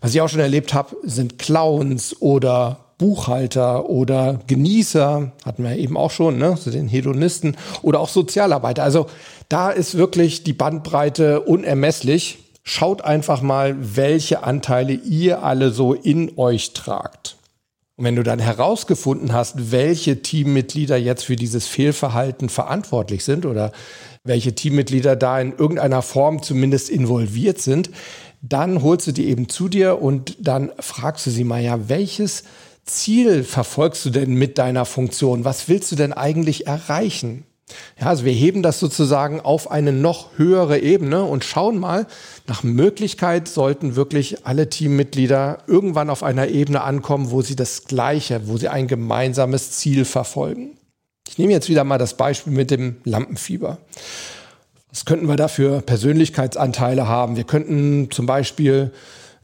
Was 0.00 0.12
ich 0.12 0.20
auch 0.20 0.28
schon 0.28 0.40
erlebt 0.40 0.74
habe, 0.74 0.96
sind 1.04 1.38
Clowns 1.38 2.20
oder 2.20 2.80
Buchhalter 3.02 3.90
oder 3.90 4.38
Genießer, 4.46 5.32
hatten 5.44 5.64
wir 5.64 5.76
eben 5.76 5.96
auch 5.96 6.12
schon, 6.12 6.38
ne, 6.38 6.56
so 6.56 6.70
den 6.70 6.86
Hedonisten 6.86 7.56
oder 7.82 7.98
auch 7.98 8.08
Sozialarbeiter. 8.08 8.84
Also 8.84 9.06
da 9.48 9.70
ist 9.70 9.98
wirklich 9.98 10.44
die 10.44 10.52
Bandbreite 10.52 11.40
unermesslich. 11.40 12.38
Schaut 12.62 13.02
einfach 13.02 13.42
mal, 13.42 13.74
welche 13.96 14.44
Anteile 14.44 14.92
ihr 14.92 15.42
alle 15.42 15.72
so 15.72 15.94
in 15.94 16.38
euch 16.38 16.74
tragt. 16.74 17.38
Und 17.96 18.04
wenn 18.04 18.14
du 18.14 18.22
dann 18.22 18.38
herausgefunden 18.38 19.32
hast, 19.32 19.72
welche 19.72 20.22
Teammitglieder 20.22 20.96
jetzt 20.96 21.24
für 21.24 21.34
dieses 21.34 21.66
Fehlverhalten 21.66 22.48
verantwortlich 22.48 23.24
sind 23.24 23.46
oder 23.46 23.72
welche 24.22 24.54
Teammitglieder 24.54 25.16
da 25.16 25.40
in 25.40 25.52
irgendeiner 25.56 26.02
Form 26.02 26.40
zumindest 26.40 26.88
involviert 26.88 27.60
sind, 27.60 27.90
dann 28.42 28.80
holst 28.80 29.08
du 29.08 29.12
die 29.12 29.26
eben 29.26 29.48
zu 29.48 29.68
dir 29.68 30.00
und 30.00 30.36
dann 30.38 30.70
fragst 30.78 31.26
du 31.26 31.30
sie 31.30 31.42
mal, 31.42 31.60
ja, 31.60 31.88
welches 31.88 32.44
Ziel 32.84 33.44
verfolgst 33.44 34.04
du 34.04 34.10
denn 34.10 34.34
mit 34.34 34.58
deiner 34.58 34.84
Funktion? 34.84 35.44
Was 35.44 35.68
willst 35.68 35.92
du 35.92 35.96
denn 35.96 36.12
eigentlich 36.12 36.66
erreichen? 36.66 37.44
Ja, 37.98 38.08
also 38.08 38.24
wir 38.24 38.32
heben 38.32 38.62
das 38.62 38.80
sozusagen 38.80 39.40
auf 39.40 39.70
eine 39.70 39.92
noch 39.92 40.36
höhere 40.36 40.78
Ebene 40.78 41.24
und 41.24 41.44
schauen 41.44 41.78
mal, 41.78 42.06
nach 42.46 42.62
Möglichkeit 42.62 43.48
sollten 43.48 43.96
wirklich 43.96 44.46
alle 44.46 44.68
Teammitglieder 44.68 45.58
irgendwann 45.66 46.10
auf 46.10 46.22
einer 46.22 46.48
Ebene 46.48 46.82
ankommen, 46.82 47.30
wo 47.30 47.42
sie 47.42 47.56
das 47.56 47.84
Gleiche, 47.84 48.48
wo 48.48 48.56
sie 48.56 48.68
ein 48.68 48.88
gemeinsames 48.88 49.72
Ziel 49.72 50.04
verfolgen. 50.04 50.76
Ich 51.28 51.38
nehme 51.38 51.52
jetzt 51.52 51.68
wieder 51.68 51.84
mal 51.84 51.98
das 51.98 52.16
Beispiel 52.16 52.52
mit 52.52 52.70
dem 52.70 52.96
Lampenfieber. 53.04 53.78
Was 54.90 55.06
könnten 55.06 55.28
wir 55.28 55.36
da 55.36 55.48
für 55.48 55.80
Persönlichkeitsanteile 55.80 57.08
haben? 57.08 57.36
Wir 57.36 57.44
könnten 57.44 58.10
zum 58.10 58.26
Beispiel 58.26 58.92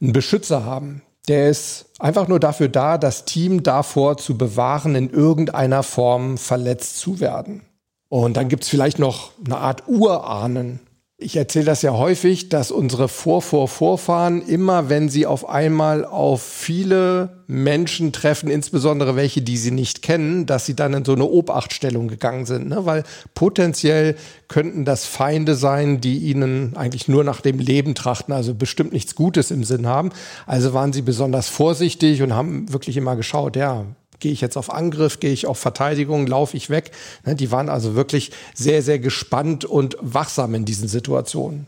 einen 0.00 0.12
Beschützer 0.12 0.64
haben. 0.64 1.00
Der 1.28 1.50
ist 1.50 1.87
einfach 1.99 2.26
nur 2.26 2.40
dafür 2.40 2.68
da, 2.68 2.99
das 2.99 3.25
Team 3.26 3.62
davor 3.62 4.16
zu 4.16 4.38
bewahren, 4.38 4.94
in 4.94 5.11
irgendeiner 5.11 5.82
Form 5.82 6.38
verletzt 6.38 6.99
zu 6.99 7.20
werden. 7.20 7.62
Und 8.08 8.37
dann 8.38 8.49
gibt's 8.49 8.68
vielleicht 8.68 8.99
noch 8.99 9.32
eine 9.44 9.58
Art 9.58 9.87
Urahnen. 9.87 10.80
Ich 11.20 11.34
erzähle 11.34 11.64
das 11.64 11.82
ja 11.82 11.94
häufig, 11.94 12.48
dass 12.48 12.70
unsere 12.70 13.08
Vorvorvorfahren 13.08 14.40
immer, 14.40 14.88
wenn 14.88 15.08
sie 15.08 15.26
auf 15.26 15.48
einmal 15.48 16.04
auf 16.04 16.40
viele 16.40 17.42
Menschen 17.48 18.12
treffen, 18.12 18.48
insbesondere 18.48 19.16
welche, 19.16 19.42
die 19.42 19.56
sie 19.56 19.72
nicht 19.72 20.02
kennen, 20.02 20.46
dass 20.46 20.64
sie 20.64 20.76
dann 20.76 20.94
in 20.94 21.04
so 21.04 21.14
eine 21.14 21.25
Obachtstellung 21.25 22.06
gegangen 22.06 22.46
sind. 22.46 22.68
Ne? 22.68 22.87
Weil 22.87 23.02
potenziell 23.34 24.14
könnten 24.46 24.84
das 24.84 25.06
Feinde 25.06 25.56
sein, 25.56 26.00
die 26.00 26.18
ihnen 26.18 26.76
eigentlich 26.76 27.08
nur 27.08 27.25
nach 27.25 27.40
dem 27.40 27.58
Leben 27.58 27.96
trachten, 27.96 28.32
also 28.32 28.54
bestimmt 28.54 28.92
nichts 28.92 29.16
Gutes 29.16 29.50
im 29.50 29.64
Sinn 29.64 29.88
haben. 29.88 30.10
Also 30.46 30.72
waren 30.72 30.92
sie 30.92 31.02
besonders 31.02 31.48
vorsichtig 31.48 32.22
und 32.22 32.32
haben 32.32 32.72
wirklich 32.72 32.96
immer 32.96 33.16
geschaut, 33.16 33.56
ja, 33.56 33.87
Gehe 34.20 34.32
ich 34.32 34.40
jetzt 34.40 34.56
auf 34.56 34.72
Angriff, 34.72 35.20
gehe 35.20 35.32
ich 35.32 35.46
auf 35.46 35.58
Verteidigung, 35.58 36.26
laufe 36.26 36.56
ich 36.56 36.70
weg? 36.70 36.90
Ne, 37.25 37.34
die 37.34 37.50
waren 37.50 37.68
also 37.68 37.94
wirklich 37.94 38.32
sehr, 38.54 38.82
sehr 38.82 38.98
gespannt 38.98 39.64
und 39.64 39.96
wachsam 40.00 40.54
in 40.54 40.64
diesen 40.64 40.88
Situationen. 40.88 41.66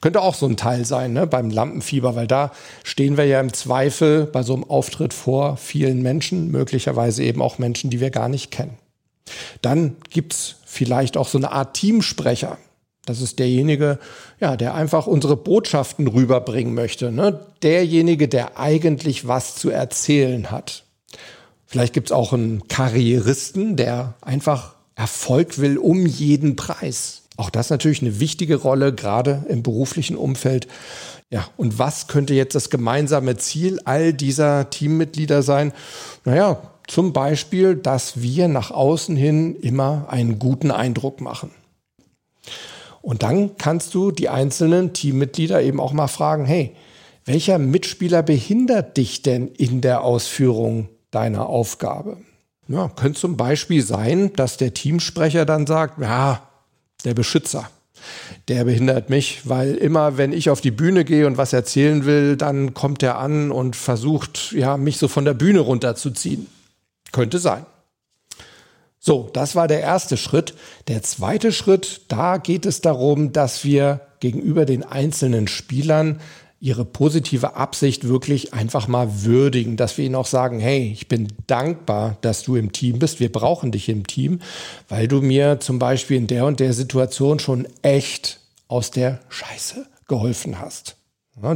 Könnte 0.00 0.22
auch 0.22 0.34
so 0.34 0.46
ein 0.46 0.56
Teil 0.56 0.84
sein 0.84 1.12
ne, 1.12 1.26
beim 1.26 1.50
Lampenfieber, 1.50 2.16
weil 2.16 2.26
da 2.26 2.50
stehen 2.82 3.16
wir 3.16 3.26
ja 3.26 3.40
im 3.40 3.52
Zweifel 3.52 4.26
bei 4.26 4.42
so 4.42 4.54
einem 4.54 4.64
Auftritt 4.64 5.12
vor 5.12 5.56
vielen 5.56 6.02
Menschen, 6.02 6.50
möglicherweise 6.50 7.22
eben 7.22 7.42
auch 7.42 7.58
Menschen, 7.58 7.90
die 7.90 8.00
wir 8.00 8.10
gar 8.10 8.28
nicht 8.28 8.50
kennen. 8.50 8.78
Dann 9.62 9.96
gibt's 10.10 10.56
vielleicht 10.64 11.16
auch 11.16 11.28
so 11.28 11.38
eine 11.38 11.52
Art 11.52 11.74
Teamsprecher. 11.74 12.58
Das 13.06 13.20
ist 13.20 13.38
derjenige, 13.38 13.98
ja, 14.40 14.56
der 14.56 14.74
einfach 14.74 15.06
unsere 15.06 15.36
Botschaften 15.36 16.06
rüberbringen 16.06 16.74
möchte. 16.74 17.12
Ne? 17.12 17.40
Derjenige, 17.62 18.28
der 18.28 18.58
eigentlich 18.58 19.26
was 19.26 19.56
zu 19.56 19.70
erzählen 19.70 20.50
hat. 20.50 20.84
Vielleicht 21.70 21.92
gibt's 21.92 22.10
auch 22.10 22.32
einen 22.32 22.66
Karrieristen, 22.66 23.76
der 23.76 24.14
einfach 24.22 24.74
Erfolg 24.96 25.58
will 25.58 25.78
um 25.78 26.04
jeden 26.04 26.56
Preis. 26.56 27.22
Auch 27.36 27.48
das 27.48 27.70
natürlich 27.70 28.02
eine 28.02 28.18
wichtige 28.18 28.56
Rolle, 28.56 28.92
gerade 28.92 29.46
im 29.48 29.62
beruflichen 29.62 30.16
Umfeld. 30.16 30.66
Ja, 31.30 31.46
und 31.56 31.78
was 31.78 32.08
könnte 32.08 32.34
jetzt 32.34 32.56
das 32.56 32.70
gemeinsame 32.70 33.36
Ziel 33.36 33.78
all 33.84 34.12
dieser 34.12 34.68
Teammitglieder 34.70 35.44
sein? 35.44 35.72
Naja, 36.24 36.60
zum 36.88 37.12
Beispiel, 37.12 37.76
dass 37.76 38.20
wir 38.20 38.48
nach 38.48 38.72
außen 38.72 39.14
hin 39.14 39.54
immer 39.54 40.08
einen 40.10 40.40
guten 40.40 40.72
Eindruck 40.72 41.20
machen. 41.20 41.52
Und 43.00 43.22
dann 43.22 43.56
kannst 43.58 43.94
du 43.94 44.10
die 44.10 44.28
einzelnen 44.28 44.92
Teammitglieder 44.92 45.62
eben 45.62 45.78
auch 45.78 45.92
mal 45.92 46.08
fragen, 46.08 46.46
hey, 46.46 46.74
welcher 47.24 47.58
Mitspieler 47.58 48.24
behindert 48.24 48.96
dich 48.96 49.22
denn 49.22 49.46
in 49.46 49.80
der 49.82 50.02
Ausführung 50.02 50.88
deiner 51.10 51.46
Aufgabe. 51.46 52.18
Ja, 52.68 52.88
könnte 52.88 53.18
zum 53.18 53.36
Beispiel 53.36 53.82
sein, 53.82 54.32
dass 54.34 54.56
der 54.56 54.74
Teamsprecher 54.74 55.44
dann 55.44 55.66
sagt, 55.66 56.00
ja, 56.00 56.48
der 57.04 57.14
Beschützer, 57.14 57.68
der 58.48 58.64
behindert 58.64 59.10
mich, 59.10 59.40
weil 59.48 59.74
immer, 59.74 60.16
wenn 60.16 60.32
ich 60.32 60.50
auf 60.50 60.60
die 60.60 60.70
Bühne 60.70 61.04
gehe 61.04 61.26
und 61.26 61.36
was 61.36 61.52
erzählen 61.52 62.04
will, 62.04 62.36
dann 62.36 62.74
kommt 62.74 63.02
er 63.02 63.18
an 63.18 63.50
und 63.50 63.76
versucht, 63.76 64.52
ja, 64.52 64.76
mich 64.76 64.98
so 64.98 65.08
von 65.08 65.24
der 65.24 65.34
Bühne 65.34 65.60
runterzuziehen. 65.60 66.46
Könnte 67.12 67.38
sein. 67.38 67.66
So, 69.02 69.30
das 69.32 69.56
war 69.56 69.66
der 69.66 69.80
erste 69.80 70.16
Schritt. 70.16 70.54
Der 70.86 71.02
zweite 71.02 71.52
Schritt, 71.52 72.02
da 72.08 72.36
geht 72.36 72.66
es 72.66 72.82
darum, 72.82 73.32
dass 73.32 73.64
wir 73.64 74.00
gegenüber 74.20 74.66
den 74.66 74.84
einzelnen 74.84 75.48
Spielern 75.48 76.20
ihre 76.60 76.84
positive 76.84 77.56
Absicht 77.56 78.06
wirklich 78.06 78.52
einfach 78.52 78.86
mal 78.86 79.24
würdigen, 79.24 79.78
dass 79.78 79.96
wir 79.96 80.04
ihnen 80.04 80.14
auch 80.14 80.26
sagen, 80.26 80.60
hey, 80.60 80.90
ich 80.92 81.08
bin 81.08 81.28
dankbar, 81.46 82.18
dass 82.20 82.42
du 82.42 82.54
im 82.54 82.70
Team 82.70 82.98
bist, 82.98 83.18
wir 83.18 83.32
brauchen 83.32 83.72
dich 83.72 83.88
im 83.88 84.06
Team, 84.06 84.40
weil 84.88 85.08
du 85.08 85.22
mir 85.22 85.58
zum 85.60 85.78
Beispiel 85.78 86.18
in 86.18 86.26
der 86.26 86.44
und 86.44 86.60
der 86.60 86.74
Situation 86.74 87.38
schon 87.38 87.66
echt 87.80 88.40
aus 88.68 88.90
der 88.90 89.20
Scheiße 89.30 89.86
geholfen 90.06 90.60
hast. 90.60 90.96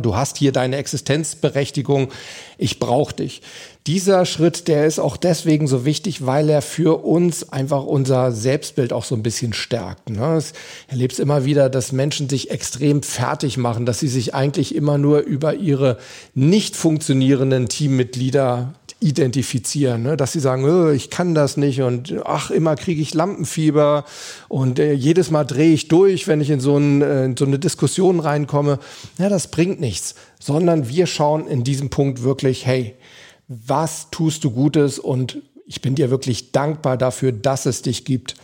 Du 0.00 0.16
hast 0.16 0.38
hier 0.38 0.52
deine 0.52 0.76
Existenzberechtigung, 0.76 2.08
ich 2.58 2.78
brauche 2.78 3.14
dich. 3.14 3.42
Dieser 3.86 4.24
Schritt, 4.24 4.66
der 4.66 4.86
ist 4.86 4.98
auch 4.98 5.18
deswegen 5.18 5.66
so 5.66 5.84
wichtig, 5.84 6.24
weil 6.24 6.48
er 6.48 6.62
für 6.62 7.04
uns 7.04 7.52
einfach 7.52 7.84
unser 7.84 8.32
Selbstbild 8.32 8.94
auch 8.94 9.04
so 9.04 9.14
ein 9.14 9.22
bisschen 9.22 9.52
stärkt. 9.52 10.08
Ne? 10.08 10.38
Ich 10.38 10.54
erlebe 10.90 11.12
es 11.12 11.18
immer 11.18 11.44
wieder, 11.44 11.68
dass 11.68 11.92
Menschen 11.92 12.30
sich 12.30 12.50
extrem 12.50 13.02
fertig 13.02 13.58
machen, 13.58 13.84
dass 13.84 14.00
sie 14.00 14.08
sich 14.08 14.34
eigentlich 14.34 14.74
immer 14.74 14.96
nur 14.96 15.20
über 15.20 15.54
ihre 15.56 15.98
nicht 16.34 16.76
funktionierenden 16.76 17.68
Teammitglieder 17.68 18.72
identifizieren, 19.04 20.02
ne? 20.02 20.16
dass 20.16 20.32
sie 20.32 20.40
sagen, 20.40 20.64
oh, 20.64 20.88
ich 20.88 21.10
kann 21.10 21.34
das 21.34 21.58
nicht 21.58 21.82
und 21.82 22.14
ach, 22.24 22.50
immer 22.50 22.74
kriege 22.74 23.02
ich 23.02 23.12
Lampenfieber 23.12 24.06
und 24.48 24.78
äh, 24.78 24.94
jedes 24.94 25.30
Mal 25.30 25.44
drehe 25.44 25.74
ich 25.74 25.88
durch, 25.88 26.26
wenn 26.26 26.40
ich 26.40 26.48
in 26.48 26.60
so, 26.60 26.78
ein, 26.78 27.02
äh, 27.02 27.26
in 27.26 27.36
so 27.36 27.44
eine 27.44 27.58
Diskussion 27.58 28.18
reinkomme. 28.18 28.78
Ja, 29.18 29.28
das 29.28 29.48
bringt 29.48 29.78
nichts, 29.78 30.14
sondern 30.44 30.90
wir 30.90 31.06
schauen 31.06 31.46
in 31.46 31.64
diesem 31.64 31.88
Punkt 31.88 32.22
wirklich, 32.22 32.66
hey, 32.66 32.96
was 33.48 34.10
tust 34.10 34.44
du 34.44 34.50
Gutes 34.50 34.98
und 34.98 35.38
ich 35.64 35.80
bin 35.80 35.94
dir 35.94 36.10
wirklich 36.10 36.52
dankbar 36.52 36.98
dafür, 36.98 37.32
dass 37.32 37.64
es 37.64 37.80
dich 37.80 38.04
gibt 38.04 38.34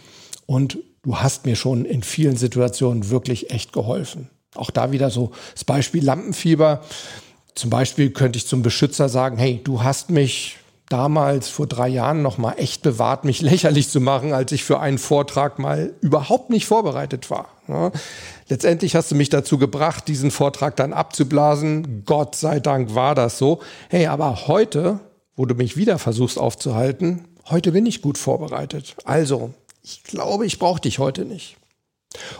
und 0.46 0.78
du 1.02 1.18
hast 1.18 1.44
mir 1.44 1.56
schon 1.56 1.84
in 1.84 2.02
vielen 2.02 2.38
Situationen 2.38 3.10
wirklich 3.10 3.50
echt 3.50 3.74
geholfen. 3.74 4.30
Auch 4.54 4.70
da 4.70 4.92
wieder 4.92 5.10
so 5.10 5.32
das 5.52 5.64
Beispiel 5.64 6.02
Lampenfieber. 6.02 6.80
Zum 7.54 7.68
Beispiel 7.68 8.12
könnte 8.12 8.38
ich 8.38 8.46
zum 8.46 8.62
Beschützer 8.62 9.10
sagen, 9.10 9.36
hey, 9.36 9.60
du 9.62 9.82
hast 9.82 10.08
mich 10.08 10.56
damals 10.88 11.50
vor 11.50 11.66
drei 11.66 11.88
Jahren 11.88 12.22
noch 12.22 12.38
mal 12.38 12.54
echt 12.54 12.80
bewahrt, 12.80 13.24
mich 13.26 13.40
lächerlich 13.42 13.90
zu 13.90 14.00
machen, 14.00 14.32
als 14.32 14.52
ich 14.52 14.64
für 14.64 14.80
einen 14.80 14.96
Vortrag 14.96 15.58
mal 15.58 15.92
überhaupt 16.00 16.48
nicht 16.48 16.64
vorbereitet 16.64 17.30
war. 17.30 17.48
Letztendlich 18.50 18.96
hast 18.96 19.12
du 19.12 19.14
mich 19.14 19.28
dazu 19.28 19.58
gebracht, 19.58 20.08
diesen 20.08 20.32
Vortrag 20.32 20.74
dann 20.74 20.92
abzublasen. 20.92 22.02
Gott 22.04 22.34
sei 22.34 22.58
Dank 22.58 22.96
war 22.96 23.14
das 23.14 23.38
so. 23.38 23.60
Hey, 23.88 24.08
aber 24.08 24.48
heute, 24.48 24.98
wo 25.36 25.46
du 25.46 25.54
mich 25.54 25.76
wieder 25.76 26.00
versuchst 26.00 26.36
aufzuhalten, 26.36 27.28
heute 27.48 27.70
bin 27.70 27.86
ich 27.86 28.02
gut 28.02 28.18
vorbereitet. 28.18 28.96
Also, 29.04 29.54
ich 29.84 30.02
glaube, 30.02 30.46
ich 30.46 30.58
brauche 30.58 30.80
dich 30.80 30.98
heute 30.98 31.24
nicht. 31.24 31.58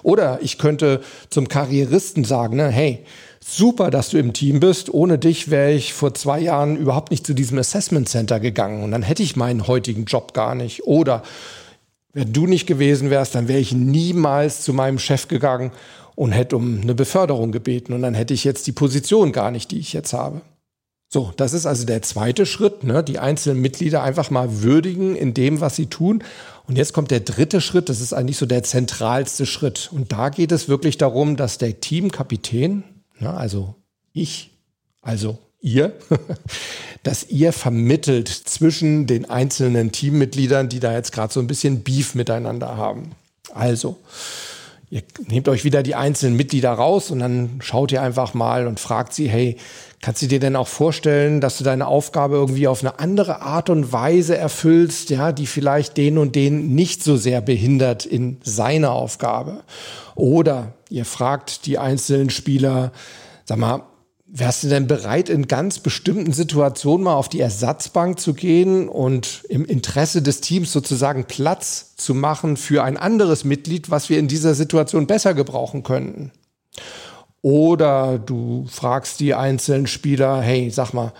Oder 0.03 0.40
ich 0.42 0.59
könnte 0.59 1.01
zum 1.31 1.46
Karrieristen 1.46 2.25
sagen, 2.25 2.57
ne, 2.57 2.70
hey, 2.70 3.05
super, 3.38 3.92
dass 3.92 4.11
du 4.11 4.18
im 4.18 4.33
Team 4.33 4.59
bist. 4.59 4.92
Ohne 4.92 5.16
dich 5.16 5.49
wäre 5.49 5.70
ich 5.70 5.92
vor 5.92 6.12
zwei 6.14 6.40
Jahren 6.40 6.77
überhaupt 6.77 7.12
nicht 7.12 7.25
zu 7.25 7.35
diesem 7.35 7.57
Assessment 7.57 8.09
Center 8.09 8.40
gegangen 8.40 8.83
und 8.83 8.90
dann 8.90 9.03
hätte 9.03 9.23
ich 9.23 9.37
meinen 9.37 9.68
heutigen 9.68 10.07
Job 10.07 10.35
gar 10.35 10.57
nicht. 10.57 10.87
Oder 10.88 11.23
wenn 12.12 12.33
du 12.33 12.46
nicht 12.46 12.66
gewesen 12.66 13.11
wärst, 13.11 13.35
dann 13.35 13.49
wäre 13.49 13.61
ich 13.61 13.73
niemals 13.73 14.62
zu 14.62 14.73
meinem 14.73 14.99
Chef 14.99 15.29
gegangen 15.29 15.73
und 16.14 16.33
hätte 16.33 16.57
um 16.57 16.81
eine 16.81 16.94
Beförderung 16.94 17.53
gebeten 17.53 17.92
und 17.92 18.03
dann 18.03 18.14
hätte 18.14 18.35
ich 18.35 18.44
jetzt 18.44 18.66
die 18.66 18.73
Position 18.73 19.33
gar 19.33 19.51
nicht, 19.51 19.70
die 19.70 19.79
ich 19.79 19.92
jetzt 19.92 20.12
habe. 20.12 20.40
So, 21.12 21.33
das 21.37 21.55
ist 21.55 21.66
also 21.66 21.87
der 21.87 22.03
zweite 22.03 22.46
Schritt, 22.46 22.85
ne? 22.85 23.03
die 23.03 23.18
einzelnen 23.18 23.61
Mitglieder 23.61 24.03
einfach 24.03 24.31
mal 24.31 24.62
würdigen 24.62 25.16
in 25.16 25.35
dem, 25.35 25.61
was 25.61 25.75
sie 25.75 25.87
tun. 25.87 26.23
Und 26.68 26.77
jetzt 26.77 26.92
kommt 26.92 27.11
der 27.11 27.20
dritte 27.20 27.61
Schritt, 27.61 27.88
das 27.88 28.01
ist 28.01 28.12
eigentlich 28.12 28.37
so 28.37 28.46
der 28.46 28.62
zentralste 28.62 29.44
Schritt. 29.44 29.90
Und 29.92 30.12
da 30.12 30.29
geht 30.29 30.53
es 30.53 30.68
wirklich 30.68 30.99
darum, 30.99 31.37
dass 31.37 31.59
der 31.59 31.81
Teamkapitän, 31.81 32.85
Ne? 33.20 33.33
Also 33.33 33.75
ich, 34.12 34.51
also 35.03 35.38
ihr, 35.61 35.92
dass 37.03 37.29
ihr 37.29 37.53
vermittelt 37.53 38.29
zwischen 38.29 39.07
den 39.07 39.29
einzelnen 39.29 39.92
Teammitgliedern, 39.92 40.68
die 40.68 40.81
da 40.81 40.92
jetzt 40.92 41.12
gerade 41.12 41.33
so 41.33 41.40
ein 41.40 41.46
bisschen 41.46 41.83
Beef 41.83 42.14
miteinander 42.14 42.77
haben. 42.77 43.12
Also, 43.55 43.99
ihr 44.90 45.03
nehmt 45.29 45.49
euch 45.49 45.64
wieder 45.64 45.83
die 45.83 45.94
einzelnen 45.94 46.37
Mitglieder 46.37 46.73
raus 46.73 47.11
und 47.11 47.20
dann 47.20 47.61
schaut 47.61 47.92
ihr 47.92 48.03
einfach 48.03 48.35
mal 48.35 48.66
und 48.66 48.81
fragt 48.81 49.14
sie, 49.14 49.29
hey, 49.29 49.57
kannst 50.03 50.23
du 50.23 50.27
dir 50.27 50.40
denn 50.40 50.57
auch 50.57 50.68
vorstellen, 50.68 51.40
dass 51.40 51.59
du 51.59 51.64
deine 51.64 51.87
Aufgabe 51.87 52.37
irgendwie 52.37 52.68
auf 52.68 52.83
eine 52.83 52.99
andere 52.99 53.42
Art 53.42 53.70
und 53.70 53.92
Weise 53.92 54.37
erfüllst, 54.37 55.11
ja, 55.11 55.33
die 55.33 55.46
vielleicht 55.46 55.96
den 55.96 56.18
und 56.18 56.35
den 56.35 56.75
nicht 56.75 57.03
so 57.03 57.16
sehr 57.16 57.40
behindert 57.40 58.07
in 58.07 58.38
seiner 58.42 58.92
Aufgabe? 58.92 59.62
Oder 60.14 60.75
ihr 60.88 61.05
fragt 61.05 61.66
die 61.66 61.79
einzelnen 61.79 62.31
Spieler, 62.31 62.92
sag 63.44 63.59
mal, 63.59 63.83
Wärst 64.33 64.62
du 64.62 64.69
denn 64.69 64.87
bereit, 64.87 65.29
in 65.29 65.49
ganz 65.49 65.81
bestimmten 65.81 66.33
Situationen 66.33 67.03
mal 67.03 67.14
auf 67.14 67.29
die 67.29 67.40
Ersatzbank 67.40 68.21
zu 68.21 68.33
gehen 68.33 68.88
und 68.88 69.43
im 69.49 69.64
Interesse 69.64 70.23
des 70.23 70.40
Teams 70.40 70.71
sozusagen 70.71 71.25
Platz 71.25 71.97
zu 71.97 72.14
machen 72.14 72.57
für 72.57 72.85
ein 72.85 72.97
anderes 72.97 73.43
Mitglied, 73.43 73.90
was 73.90 74.09
wir 74.09 74.21
in 74.21 74.29
dieser 74.29 74.55
Situation 74.55 75.09
besser 75.09 75.35
gebrauchen 75.35 75.83
könnten? 75.83 76.31
Oder 77.43 78.21
du 78.21 78.66
fragst 78.71 79.19
die 79.19 79.35
einzelnen 79.35 79.88
Spieler, 79.88 80.40
hey, 80.40 80.71
sag 80.71 80.93
mal, 80.93 81.12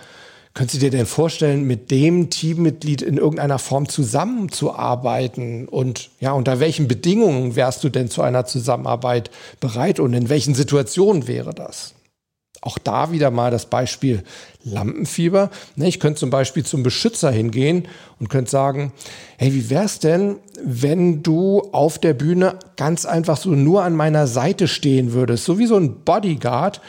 könntest 0.53 0.77
du 0.77 0.85
dir 0.85 0.91
denn 0.91 1.05
vorstellen, 1.05 1.65
mit 1.65 1.91
dem 1.91 2.29
Teammitglied 2.29 3.01
in 3.01 3.17
irgendeiner 3.17 3.59
Form 3.59 3.89
zusammenzuarbeiten? 3.89 5.67
Und 5.67 6.11
ja, 6.21 6.31
unter 6.31 6.61
welchen 6.61 6.87
Bedingungen 6.87 7.57
wärst 7.57 7.83
du 7.83 7.89
denn 7.89 8.09
zu 8.09 8.21
einer 8.21 8.45
Zusammenarbeit 8.45 9.31
bereit 9.59 9.99
und 9.99 10.13
in 10.13 10.29
welchen 10.29 10.55
Situationen 10.55 11.27
wäre 11.27 11.53
das? 11.53 11.93
Auch 12.61 12.77
da 12.77 13.11
wieder 13.11 13.31
mal 13.31 13.49
das 13.49 13.65
Beispiel 13.65 14.23
Lampenfieber. 14.63 15.49
Ne, 15.75 15.87
ich 15.87 15.99
könnte 15.99 16.19
zum 16.19 16.29
Beispiel 16.29 16.63
zum 16.63 16.83
Beschützer 16.83 17.31
hingehen 17.31 17.87
und 18.19 18.29
könnte 18.29 18.51
sagen, 18.51 18.93
hey, 19.37 19.51
wie 19.53 19.71
wär's 19.71 19.97
denn, 19.97 20.37
wenn 20.63 21.23
du 21.23 21.61
auf 21.71 21.97
der 21.97 22.13
Bühne 22.13 22.59
ganz 22.77 23.05
einfach 23.05 23.37
so 23.37 23.49
nur 23.49 23.83
an 23.83 23.95
meiner 23.95 24.27
Seite 24.27 24.67
stehen 24.67 25.13
würdest, 25.13 25.45
so 25.45 25.57
wie 25.57 25.65
so 25.65 25.75
ein 25.75 26.03
Bodyguard, 26.03 26.81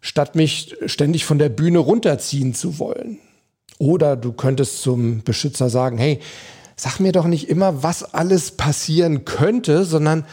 statt 0.00 0.34
mich 0.34 0.74
ständig 0.86 1.26
von 1.26 1.38
der 1.38 1.50
Bühne 1.50 1.78
runterziehen 1.78 2.54
zu 2.54 2.78
wollen. 2.78 3.18
Oder 3.78 4.16
du 4.16 4.32
könntest 4.32 4.80
zum 4.80 5.22
Beschützer 5.22 5.68
sagen, 5.68 5.98
hey, 5.98 6.20
sag 6.76 7.00
mir 7.00 7.12
doch 7.12 7.26
nicht 7.26 7.50
immer, 7.50 7.82
was 7.82 8.14
alles 8.14 8.52
passieren 8.52 9.26
könnte, 9.26 9.84
sondern 9.84 10.24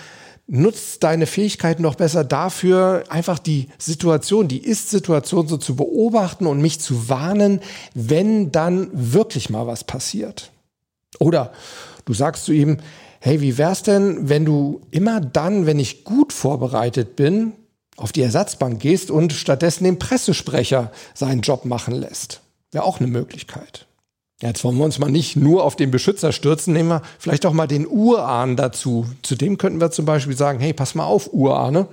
nutzt 0.49 1.03
deine 1.03 1.27
Fähigkeiten 1.27 1.83
doch 1.83 1.95
besser 1.95 2.23
dafür, 2.23 3.03
einfach 3.09 3.39
die 3.39 3.69
Situation, 3.77 4.47
die 4.47 4.65
Ist-Situation 4.65 5.47
so 5.47 5.57
zu 5.57 5.75
beobachten 5.75 6.47
und 6.47 6.61
mich 6.61 6.79
zu 6.79 7.07
warnen, 7.07 7.61
wenn 7.93 8.51
dann 8.51 8.89
wirklich 8.91 9.49
mal 9.49 9.67
was 9.67 9.83
passiert. 9.83 10.51
Oder 11.19 11.53
du 12.05 12.13
sagst 12.13 12.45
zu 12.45 12.51
ihm, 12.51 12.77
hey, 13.19 13.41
wie 13.41 13.57
wär's 13.57 13.83
denn, 13.83 14.27
wenn 14.27 14.43
du 14.43 14.81
immer 14.91 15.21
dann, 15.21 15.65
wenn 15.65 15.79
ich 15.79 16.03
gut 16.03 16.33
vorbereitet 16.33 17.15
bin, 17.15 17.53
auf 17.95 18.11
die 18.11 18.21
Ersatzbank 18.21 18.79
gehst 18.79 19.11
und 19.11 19.33
stattdessen 19.33 19.83
den 19.83 19.99
Pressesprecher 19.99 20.91
seinen 21.13 21.41
Job 21.41 21.65
machen 21.65 21.93
lässt? 21.93 22.41
Wäre 22.71 22.85
auch 22.85 22.99
eine 22.99 23.07
Möglichkeit. 23.07 23.85
Jetzt 24.41 24.63
wollen 24.63 24.77
wir 24.77 24.85
uns 24.85 24.99
mal 24.99 25.11
nicht 25.11 25.35
nur 25.35 25.65
auf 25.65 25.75
den 25.75 25.91
Beschützer 25.91 26.31
stürzen, 26.31 26.71
nehmen 26.71 26.87
wir 26.87 27.01
vielleicht 27.17 27.45
auch 27.45 27.51
mal 27.51 27.67
den 27.67 27.85
Urahn 27.85 28.55
dazu. 28.55 29.05
Zudem 29.21 29.57
könnten 29.57 29.81
wir 29.81 29.91
zum 29.91 30.05
Beispiel 30.05 30.37
sagen, 30.37 30.61
hey, 30.61 30.71
pass 30.71 30.95
mal 30.95 31.03
auf, 31.03 31.33
Urahne, 31.33 31.87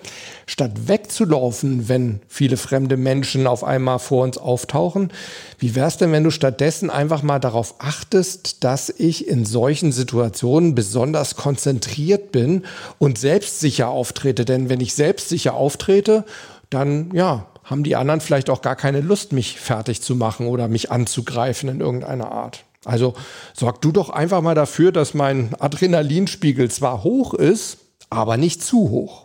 statt 0.47 0.87
wegzulaufen, 0.87 1.89
wenn 1.89 2.21
viele 2.29 2.57
fremde 2.57 2.97
Menschen 2.97 3.49
auf 3.49 3.65
einmal 3.65 3.99
vor 3.99 4.23
uns 4.23 4.39
auftauchen, 4.39 5.11
wie 5.59 5.75
wär's 5.75 5.97
denn, 5.97 6.13
wenn 6.13 6.23
du 6.23 6.31
stattdessen 6.31 6.89
einfach 6.89 7.25
mal 7.25 7.41
darauf 7.41 7.75
achtest, 7.79 8.63
dass 8.63 8.91
ich 8.91 9.27
in 9.27 9.45
solchen 9.45 9.91
Situationen 9.91 10.77
besonders 10.77 11.35
konzentriert 11.35 12.31
bin 12.31 12.65
und 12.99 13.19
selbstsicher 13.19 13.89
auftrete? 13.89 14.45
Denn 14.45 14.69
wenn 14.69 14.81
ich 14.81 14.95
selbstsicher 14.95 15.55
auftrete, 15.55 16.25
dann, 16.71 17.11
ja, 17.13 17.47
haben 17.67 17.83
die 17.83 17.97
anderen 17.97 18.21
vielleicht 18.21 18.49
auch 18.49 18.63
gar 18.63 18.77
keine 18.77 19.01
Lust, 19.01 19.33
mich 19.33 19.61
fertig 19.61 20.01
zu 20.01 20.15
machen 20.15 20.47
oder 20.47 20.69
mich 20.69 20.91
anzugreifen 20.91 21.69
in 21.69 21.81
irgendeiner 21.81 22.31
Art. 22.31 22.65
Also 22.85 23.15
sorg 23.53 23.83
du 23.83 23.91
doch 23.91 24.09
einfach 24.09 24.41
mal 24.41 24.55
dafür, 24.55 24.93
dass 24.93 25.13
mein 25.13 25.51
Adrenalinspiegel 25.59 26.71
zwar 26.71 27.03
hoch 27.03 27.35
ist, 27.35 27.79
aber 28.09 28.37
nicht 28.37 28.63
zu 28.63 28.91
hoch. 28.91 29.25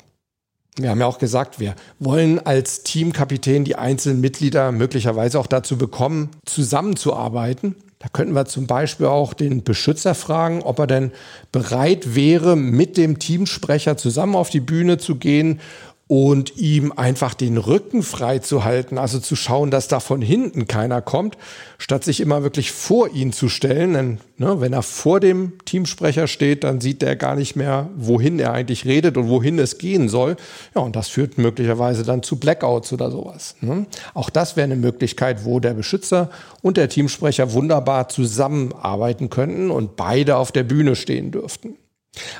Wir 0.77 0.89
haben 0.89 0.99
ja 0.99 1.05
auch 1.05 1.19
gesagt, 1.19 1.59
wir 1.59 1.75
wollen 1.99 2.43
als 2.43 2.81
Teamkapitän 2.81 3.63
die 3.63 3.75
einzelnen 3.75 4.21
Mitglieder 4.21 4.71
möglicherweise 4.71 5.39
auch 5.39 5.47
dazu 5.47 5.77
bekommen, 5.77 6.29
zusammenzuarbeiten. 6.45 7.75
Da 7.99 8.07
könnten 8.07 8.33
wir 8.33 8.45
zum 8.45 8.65
Beispiel 8.65 9.05
auch 9.05 9.35
den 9.35 9.63
Beschützer 9.63 10.15
fragen, 10.15 10.63
ob 10.63 10.79
er 10.79 10.87
denn 10.87 11.11
bereit 11.51 12.15
wäre, 12.15 12.55
mit 12.55 12.97
dem 12.97 13.19
Teamsprecher 13.19 13.95
zusammen 13.95 14.35
auf 14.35 14.49
die 14.49 14.59
Bühne 14.59 14.97
zu 14.97 15.17
gehen 15.17 15.59
und 16.11 16.57
ihm 16.57 16.91
einfach 16.93 17.33
den 17.33 17.57
Rücken 17.57 18.03
frei 18.03 18.39
zu 18.39 18.65
halten, 18.65 18.97
also 18.97 19.17
zu 19.17 19.37
schauen, 19.37 19.71
dass 19.71 19.87
da 19.87 20.01
von 20.01 20.21
hinten 20.21 20.67
keiner 20.67 21.01
kommt, 21.01 21.37
statt 21.77 22.03
sich 22.03 22.19
immer 22.19 22.43
wirklich 22.43 22.73
vor 22.73 23.07
ihn 23.13 23.31
zu 23.31 23.47
stellen. 23.47 23.93
Denn 23.93 24.17
ne, 24.35 24.59
wenn 24.59 24.73
er 24.73 24.81
vor 24.81 25.21
dem 25.21 25.53
Teamsprecher 25.63 26.27
steht, 26.27 26.65
dann 26.65 26.81
sieht 26.81 27.01
der 27.01 27.15
gar 27.15 27.37
nicht 27.37 27.55
mehr, 27.55 27.89
wohin 27.95 28.39
er 28.39 28.51
eigentlich 28.51 28.83
redet 28.83 29.15
und 29.15 29.29
wohin 29.29 29.57
es 29.57 29.77
gehen 29.77 30.09
soll. 30.09 30.35
Ja, 30.75 30.81
und 30.81 30.97
das 30.97 31.07
führt 31.07 31.37
möglicherweise 31.37 32.03
dann 32.03 32.23
zu 32.23 32.35
Blackouts 32.35 32.91
oder 32.91 33.09
sowas. 33.09 33.55
Ne? 33.61 33.85
Auch 34.13 34.29
das 34.29 34.57
wäre 34.57 34.65
eine 34.65 34.75
Möglichkeit, 34.75 35.45
wo 35.45 35.61
der 35.61 35.75
Beschützer 35.75 36.29
und 36.61 36.75
der 36.75 36.89
Teamsprecher 36.89 37.53
wunderbar 37.53 38.09
zusammenarbeiten 38.09 39.29
könnten 39.29 39.71
und 39.71 39.95
beide 39.95 40.35
auf 40.35 40.51
der 40.51 40.63
Bühne 40.63 40.97
stehen 40.97 41.31
dürften. 41.31 41.77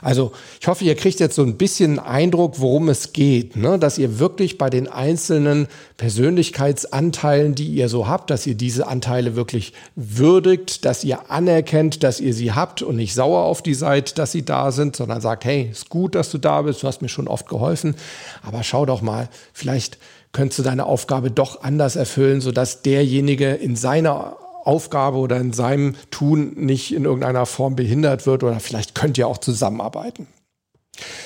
Also 0.02 0.34
ich 0.60 0.68
hoffe, 0.68 0.84
ihr 0.84 0.96
kriegt 0.96 1.22
jetzt 1.22 1.36
so 1.36 1.44
ein 1.44 1.56
bisschen 1.56 1.98
Eindruck, 1.98 2.60
worum 2.60 2.90
es 2.90 3.14
geht, 3.14 3.56
ne? 3.56 3.80
dass 3.80 3.98
ihr 3.98 4.20
wirklich 4.20 4.58
bei 4.58 4.70
den 4.70 4.90
einzelnen 4.90 5.68
Persönlichkeitsanteilen, 5.96 7.56
die 7.56 7.68
ihr 7.68 7.88
so 7.88 8.06
habt, 8.06 8.32
dass 8.32 8.46
ihr 8.46 8.56
diese 8.56 8.88
Anteile 8.88 9.38
wirklich 9.38 9.72
würdigt, 9.96 10.84
dass 10.84 11.06
ihr 11.06 11.32
anerkennt, 11.32 12.04
dass 12.04 12.20
ihr 12.20 12.34
sie 12.34 12.52
habt 12.52 12.82
und 12.82 12.98
nicht 12.98 13.14
sauer 13.14 13.44
auf 13.44 13.62
die 13.62 13.74
seid, 13.74 14.18
dass 14.18 14.34
sie 14.34 14.44
da 14.44 14.74
sind, 14.74 14.98
sondern 14.98 15.22
sagt, 15.22 15.46
hey, 15.46 15.70
ist 15.72 15.88
gut, 15.88 16.16
dass 16.16 16.32
du 16.32 16.38
da 16.38 16.64
bist, 16.64 16.84
du 16.84 16.88
hast 16.88 17.02
mir 17.02 17.10
schon 17.10 17.30
oft 17.30 17.48
geholfen, 17.48 17.96
aber 18.44 18.64
schau 18.64 18.86
doch 18.86 19.02
mal, 19.02 19.30
vielleicht 19.54 20.00
könntest 20.34 20.60
du 20.60 20.64
deine 20.64 20.86
Aufgabe 20.86 21.32
doch 21.32 21.64
anders 21.64 21.96
erfüllen, 21.96 22.42
sodass 22.42 22.82
derjenige 22.82 23.52
in 23.52 23.78
seiner 23.78 24.36
Aufgabe 24.64 25.18
oder 25.18 25.38
in 25.38 25.54
seinem 25.54 25.96
Tun 26.12 26.54
nicht 26.56 26.94
in 26.94 27.06
irgendeiner 27.06 27.46
Form 27.46 27.76
behindert 27.76 28.26
wird 28.26 28.44
oder 28.44 28.60
vielleicht 28.60 28.96
könnt 28.96 29.18
ihr 29.18 29.28
auch 29.28 29.38
zusammenarbeiten. 29.40 30.28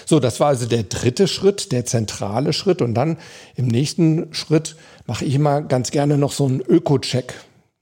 So, 0.06 0.20
das 0.20 0.40
war 0.40 0.48
also 0.48 0.66
der 0.66 0.84
dritte 0.84 1.28
Schritt, 1.28 1.72
der 1.72 1.86
zentrale 1.86 2.54
Schritt. 2.54 2.82
Und 2.82 2.94
dann 2.94 3.18
im 3.56 3.68
nächsten 3.68 4.34
Schritt 4.34 4.76
mache 5.08 5.26
ich 5.26 5.34
immer 5.34 5.62
ganz 5.62 5.92
gerne 5.92 6.18
noch 6.18 6.32
so 6.32 6.46
einen 6.46 6.62
Öko-Check. 6.62 7.34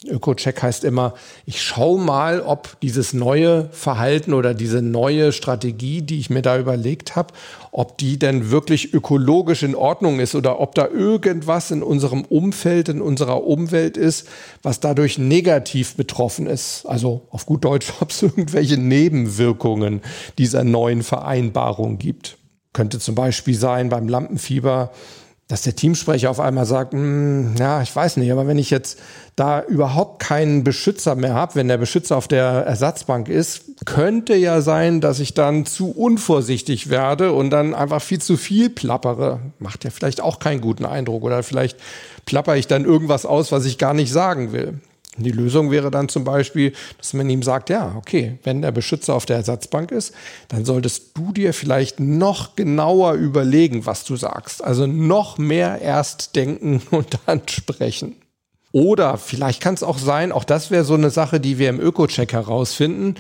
Öko-Check 0.06 0.62
heißt 0.62 0.84
immer, 0.84 1.14
ich 1.46 1.62
schaue 1.62 2.00
mal, 2.00 2.42
ob 2.42 2.80
dieses 2.82 3.14
neue 3.14 3.70
Verhalten 3.72 4.34
oder 4.34 4.54
diese 4.54 4.82
neue 4.82 5.32
Strategie, 5.32 6.02
die 6.02 6.20
ich 6.20 6.30
mir 6.30 6.42
da 6.42 6.58
überlegt 6.58 7.16
habe, 7.16 7.34
ob 7.72 7.98
die 7.98 8.20
denn 8.20 8.52
wirklich 8.52 8.94
ökologisch 8.94 9.64
in 9.64 9.76
Ordnung 9.76 10.20
ist 10.20 10.36
oder 10.36 10.60
ob 10.60 10.76
da 10.76 10.88
irgendwas 10.88 11.72
in 11.72 11.84
unserem 11.84 12.24
Umfeld, 12.26 12.90
in 12.90 13.02
unserer 13.02 13.44
Umwelt 13.46 13.98
ist, 13.98 14.28
was 14.62 14.80
dadurch 14.80 15.18
negativ 15.18 15.96
betroffen 15.96 16.48
ist. 16.48 16.86
Also 16.86 17.28
auf 17.30 17.46
gut 17.46 17.64
Deutsch, 17.64 17.94
ob 18.00 18.12
es 18.12 18.22
irgendwelche 18.22 18.78
Nebenwirkungen 18.78 20.02
dieser 20.38 20.64
neuen 20.64 21.04
Vereinbarung 21.04 21.98
gibt. 21.98 22.38
Könnte 22.74 23.00
zum 23.00 23.14
Beispiel 23.14 23.54
sein 23.54 23.90
beim 23.90 24.08
Lampenfieber, 24.08 24.92
dass 25.48 25.64
der 25.64 25.76
Teamsprecher 25.76 26.30
auf 26.30 26.40
einmal 26.40 26.66
sagt, 26.66 26.94
hm, 26.94 27.56
ja, 27.58 27.82
ich 27.82 27.94
weiß 27.96 28.18
nicht, 28.18 28.32
aber 28.32 28.48
wenn 28.48 28.58
ich 28.58 28.70
jetzt 28.70 29.00
da 29.36 29.62
überhaupt 29.64 30.22
keinen 30.22 30.64
Beschützer 30.64 31.16
mehr 31.16 31.34
habe, 31.34 31.56
wenn 31.56 31.68
der 31.68 31.78
Beschützer 31.78 32.18
auf 32.18 32.28
der 32.28 32.44
Ersatzbank 32.44 33.28
ist, 33.28 33.86
könnte 33.86 34.36
ja 34.36 34.62
sein, 34.62 35.02
dass 35.02 35.20
ich 35.20 35.34
dann 35.34 35.66
zu 35.66 35.92
unvorsichtig 35.92 36.90
werde 36.90 37.34
und 37.34 37.50
dann 37.50 37.74
einfach 37.74 38.02
viel 38.02 38.22
zu 38.22 38.38
viel 38.38 38.70
plappere. 38.70 39.40
Macht 39.60 39.84
ja 39.84 39.90
vielleicht 39.90 40.22
auch 40.22 40.40
keinen 40.40 40.62
guten 40.62 40.86
Eindruck 40.86 41.24
oder 41.24 41.44
vielleicht 41.44 41.78
plapper 42.26 42.56
ich 42.56 42.68
dann 42.68 42.86
irgendwas 42.86 43.26
aus, 43.26 43.52
was 43.52 43.66
ich 43.66 43.78
gar 43.78 43.94
nicht 43.94 44.12
sagen 44.12 44.54
will. 44.54 44.80
Die 45.18 45.32
Lösung 45.32 45.70
wäre 45.70 45.92
dann 45.92 46.10
zum 46.10 46.24
Beispiel, 46.24 46.74
dass 46.98 47.14
man 47.14 47.30
ihm 47.30 47.44
sagt, 47.44 47.70
ja, 47.70 47.94
okay, 47.98 48.40
wenn 48.44 48.64
der 48.64 48.72
Beschützer 48.72 49.14
auf 49.14 49.26
der 49.26 49.38
Ersatzbank 49.38 49.92
ist, 49.92 50.14
dann 50.48 50.66
solltest 50.66 51.16
du 51.16 51.32
dir 51.32 51.54
vielleicht 51.54 52.00
noch 52.00 52.56
genauer 52.56 53.14
überlegen, 53.14 53.86
was 53.86 54.06
du 54.06 54.16
sagst. 54.16 54.64
Also 54.64 54.88
noch 54.88 55.38
mehr 55.38 55.82
erst 55.82 56.36
denken 56.36 56.82
und 56.92 57.20
dann 57.26 57.42
sprechen. 57.48 58.16
Oder 58.72 59.18
vielleicht 59.18 59.62
kann 59.62 59.76
es 59.76 59.84
auch 59.84 60.00
sein, 60.00 60.32
auch 60.32 60.44
das 60.44 60.72
wäre 60.72 60.84
so 60.84 60.96
eine 60.96 61.12
Sache, 61.12 61.40
die 61.40 61.60
wir 61.60 61.70
im 61.70 61.80
Öko-Check 61.80 62.34
herausfinden. 62.34 63.16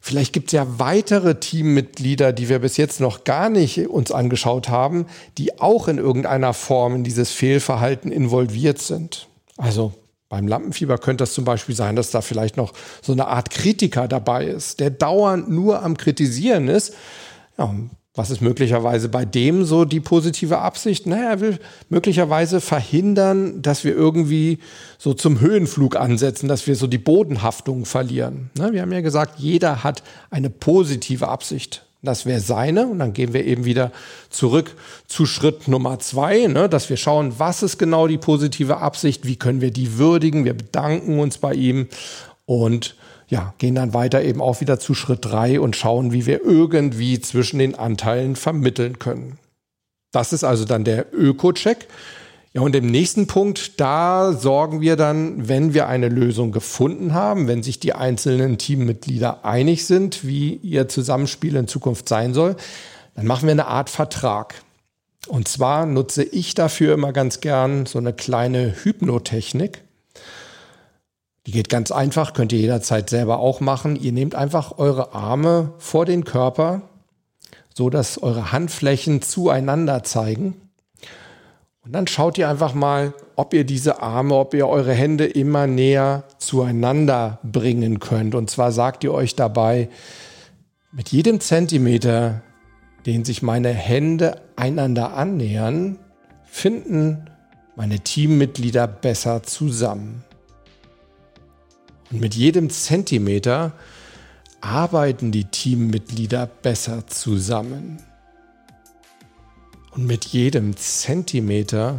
Vielleicht 0.00 0.34
gibt 0.34 0.48
es 0.48 0.52
ja 0.52 0.66
weitere 0.78 1.36
Teammitglieder, 1.40 2.34
die 2.34 2.50
wir 2.50 2.58
bis 2.58 2.76
jetzt 2.76 3.00
noch 3.00 3.24
gar 3.24 3.48
nicht 3.48 3.88
uns 3.88 4.12
angeschaut 4.12 4.68
haben, 4.68 5.06
die 5.38 5.58
auch 5.60 5.88
in 5.88 5.96
irgendeiner 5.96 6.52
Form 6.52 6.96
in 6.96 7.04
dieses 7.04 7.32
Fehlverhalten 7.32 8.12
involviert 8.12 8.78
sind. 8.78 9.28
Also 9.56 9.94
beim 10.28 10.46
Lampenfieber 10.46 10.98
könnte 10.98 11.22
das 11.22 11.32
zum 11.32 11.44
Beispiel 11.44 11.74
sein, 11.74 11.96
dass 11.96 12.10
da 12.10 12.20
vielleicht 12.20 12.56
noch 12.56 12.74
so 13.02 13.12
eine 13.12 13.28
Art 13.28 13.50
Kritiker 13.50 14.08
dabei 14.08 14.46
ist, 14.46 14.80
der 14.80 14.90
dauernd 14.90 15.50
nur 15.50 15.82
am 15.82 15.96
Kritisieren 15.96 16.68
ist. 16.68 16.94
Ja, 17.56 17.74
Was 18.14 18.30
ist 18.30 18.40
möglicherweise 18.40 19.08
bei 19.08 19.24
dem 19.24 19.64
so 19.64 19.84
die 19.84 20.00
positive 20.00 20.58
Absicht? 20.58 21.06
Naja, 21.06 21.30
er 21.30 21.40
will 21.40 21.58
möglicherweise 21.88 22.60
verhindern, 22.60 23.62
dass 23.62 23.84
wir 23.84 23.94
irgendwie 23.94 24.58
so 24.98 25.14
zum 25.14 25.38
Höhenflug 25.38 25.94
ansetzen, 25.94 26.48
dass 26.48 26.66
wir 26.66 26.74
so 26.74 26.88
die 26.88 26.98
Bodenhaftung 26.98 27.84
verlieren. 27.84 28.50
Wir 28.54 28.82
haben 28.82 28.92
ja 28.92 29.02
gesagt, 29.02 29.38
jeder 29.38 29.84
hat 29.84 30.02
eine 30.30 30.50
positive 30.50 31.28
Absicht. 31.28 31.87
Das 32.02 32.26
wäre 32.26 32.40
seine. 32.40 32.86
Und 32.86 33.00
dann 33.00 33.12
gehen 33.12 33.32
wir 33.32 33.44
eben 33.44 33.64
wieder 33.64 33.92
zurück 34.30 34.74
zu 35.06 35.26
Schritt 35.26 35.68
Nummer 35.68 35.98
zwei, 35.98 36.46
ne, 36.46 36.68
dass 36.68 36.90
wir 36.90 36.96
schauen, 36.96 37.34
was 37.38 37.62
ist 37.62 37.78
genau 37.78 38.06
die 38.06 38.18
positive 38.18 38.78
Absicht, 38.78 39.26
wie 39.26 39.36
können 39.36 39.60
wir 39.60 39.72
die 39.72 39.98
würdigen. 39.98 40.44
Wir 40.44 40.54
bedanken 40.54 41.18
uns 41.18 41.38
bei 41.38 41.54
ihm 41.54 41.88
und 42.46 42.96
ja, 43.28 43.52
gehen 43.58 43.74
dann 43.74 43.94
weiter 43.94 44.22
eben 44.22 44.40
auch 44.40 44.60
wieder 44.60 44.78
zu 44.78 44.94
Schritt 44.94 45.18
drei 45.22 45.60
und 45.60 45.76
schauen, 45.76 46.12
wie 46.12 46.24
wir 46.24 46.42
irgendwie 46.44 47.20
zwischen 47.20 47.58
den 47.58 47.74
Anteilen 47.74 48.36
vermitteln 48.36 48.98
können. 48.98 49.38
Das 50.12 50.32
ist 50.32 50.44
also 50.44 50.64
dann 50.64 50.84
der 50.84 51.12
Öko-Check. 51.12 51.88
Ja, 52.58 52.64
und 52.64 52.74
im 52.74 52.86
nächsten 52.86 53.28
Punkt, 53.28 53.78
da 53.80 54.32
sorgen 54.32 54.80
wir 54.80 54.96
dann, 54.96 55.46
wenn 55.46 55.74
wir 55.74 55.86
eine 55.86 56.08
Lösung 56.08 56.50
gefunden 56.50 57.14
haben, 57.14 57.46
wenn 57.46 57.62
sich 57.62 57.78
die 57.78 57.92
einzelnen 57.92 58.58
Teammitglieder 58.58 59.44
einig 59.44 59.86
sind, 59.86 60.26
wie 60.26 60.54
ihr 60.54 60.88
Zusammenspiel 60.88 61.54
in 61.54 61.68
Zukunft 61.68 62.08
sein 62.08 62.34
soll, 62.34 62.56
dann 63.14 63.26
machen 63.26 63.46
wir 63.46 63.52
eine 63.52 63.68
Art 63.68 63.90
Vertrag. 63.90 64.56
Und 65.28 65.46
zwar 65.46 65.86
nutze 65.86 66.24
ich 66.24 66.54
dafür 66.54 66.94
immer 66.94 67.12
ganz 67.12 67.40
gern 67.40 67.86
so 67.86 68.00
eine 68.00 68.12
kleine 68.12 68.74
Hypnotechnik. 68.82 69.84
Die 71.46 71.52
geht 71.52 71.68
ganz 71.68 71.92
einfach, 71.92 72.32
könnt 72.32 72.52
ihr 72.52 72.58
jederzeit 72.58 73.08
selber 73.08 73.38
auch 73.38 73.60
machen. 73.60 73.94
Ihr 73.94 74.10
nehmt 74.10 74.34
einfach 74.34 74.78
eure 74.78 75.14
Arme 75.14 75.74
vor 75.78 76.06
den 76.06 76.24
Körper, 76.24 76.82
so 77.72 77.88
dass 77.88 78.20
eure 78.20 78.50
Handflächen 78.50 79.22
zueinander 79.22 80.02
zeigen. 80.02 80.67
Und 81.88 81.94
dann 81.94 82.06
schaut 82.06 82.36
ihr 82.36 82.50
einfach 82.50 82.74
mal, 82.74 83.14
ob 83.34 83.54
ihr 83.54 83.64
diese 83.64 84.02
Arme, 84.02 84.34
ob 84.34 84.52
ihr 84.52 84.68
eure 84.68 84.92
Hände 84.92 85.24
immer 85.24 85.66
näher 85.66 86.24
zueinander 86.36 87.38
bringen 87.42 87.98
könnt. 87.98 88.34
Und 88.34 88.50
zwar 88.50 88.72
sagt 88.72 89.04
ihr 89.04 89.14
euch 89.14 89.36
dabei, 89.36 89.88
mit 90.92 91.08
jedem 91.08 91.40
Zentimeter, 91.40 92.42
den 93.06 93.24
sich 93.24 93.40
meine 93.40 93.70
Hände 93.70 94.42
einander 94.54 95.14
annähern, 95.14 95.98
finden 96.44 97.30
meine 97.74 98.00
Teammitglieder 98.00 98.86
besser 98.86 99.42
zusammen. 99.42 100.24
Und 102.10 102.20
mit 102.20 102.34
jedem 102.34 102.68
Zentimeter 102.68 103.72
arbeiten 104.60 105.32
die 105.32 105.46
Teammitglieder 105.46 106.50
besser 106.60 107.06
zusammen. 107.06 108.02
Und 109.98 110.06
mit 110.06 110.26
jedem 110.26 110.76
Zentimeter, 110.76 111.98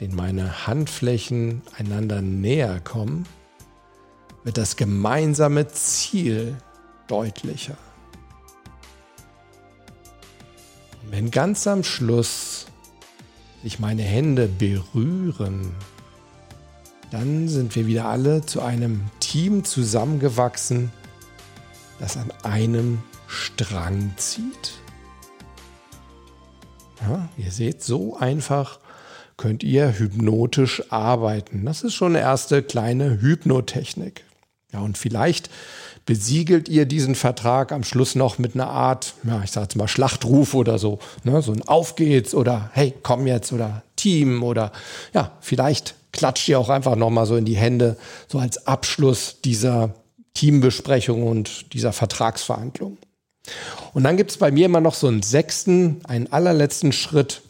den 0.00 0.12
meine 0.12 0.66
Handflächen 0.66 1.62
einander 1.78 2.20
näher 2.20 2.80
kommen, 2.80 3.26
wird 4.42 4.58
das 4.58 4.74
gemeinsame 4.74 5.68
Ziel 5.68 6.56
deutlicher. 7.06 7.76
Und 11.04 11.12
wenn 11.12 11.30
ganz 11.30 11.68
am 11.68 11.84
Schluss 11.84 12.66
sich 13.62 13.78
meine 13.78 14.02
Hände 14.02 14.48
berühren, 14.48 15.76
dann 17.12 17.46
sind 17.46 17.76
wir 17.76 17.86
wieder 17.86 18.06
alle 18.06 18.44
zu 18.44 18.62
einem 18.62 19.00
Team 19.20 19.62
zusammengewachsen, 19.62 20.90
das 22.00 22.16
an 22.16 22.32
einem 22.42 23.00
Strang 23.28 24.12
zieht. 24.16 24.81
Ja, 27.08 27.28
ihr 27.36 27.50
seht, 27.50 27.82
so 27.82 28.16
einfach 28.16 28.78
könnt 29.36 29.62
ihr 29.62 29.98
hypnotisch 29.98 30.92
arbeiten. 30.92 31.64
Das 31.64 31.82
ist 31.82 31.94
schon 31.94 32.14
eine 32.14 32.24
erste 32.24 32.62
kleine 32.62 33.20
Hypnotechnik. 33.20 34.24
Ja, 34.72 34.80
und 34.80 34.96
vielleicht 34.96 35.50
besiegelt 36.06 36.68
ihr 36.68 36.86
diesen 36.86 37.14
Vertrag 37.14 37.72
am 37.72 37.84
Schluss 37.84 38.14
noch 38.14 38.38
mit 38.38 38.54
einer 38.54 38.68
Art, 38.68 39.14
ja, 39.24 39.42
ich 39.44 39.50
sage 39.50 39.64
jetzt 39.64 39.76
mal 39.76 39.88
Schlachtruf 39.88 40.54
oder 40.54 40.78
so, 40.78 40.98
ne, 41.24 41.42
so 41.42 41.52
ein 41.52 41.62
Auf 41.62 41.94
geht's 41.94 42.34
oder 42.34 42.70
hey, 42.72 42.94
komm 43.02 43.26
jetzt 43.26 43.52
oder 43.52 43.82
Team 43.96 44.42
oder 44.42 44.72
ja, 45.12 45.32
vielleicht 45.40 45.94
klatscht 46.12 46.48
ihr 46.48 46.58
auch 46.58 46.68
einfach 46.68 46.96
nochmal 46.96 47.26
so 47.26 47.36
in 47.36 47.44
die 47.44 47.56
Hände, 47.56 47.96
so 48.28 48.38
als 48.38 48.66
Abschluss 48.66 49.40
dieser 49.44 49.94
Teambesprechung 50.34 51.26
und 51.26 51.72
dieser 51.72 51.92
Vertragsverhandlung. 51.92 52.98
Und 53.94 54.04
dann 54.04 54.16
gibt 54.16 54.30
es 54.30 54.36
bei 54.36 54.50
mir 54.50 54.66
immer 54.66 54.80
noch 54.80 54.94
so 54.94 55.08
einen 55.08 55.22
sechsten, 55.22 56.00
einen 56.04 56.32
allerletzten 56.32 56.92
Schritt. 56.92 57.42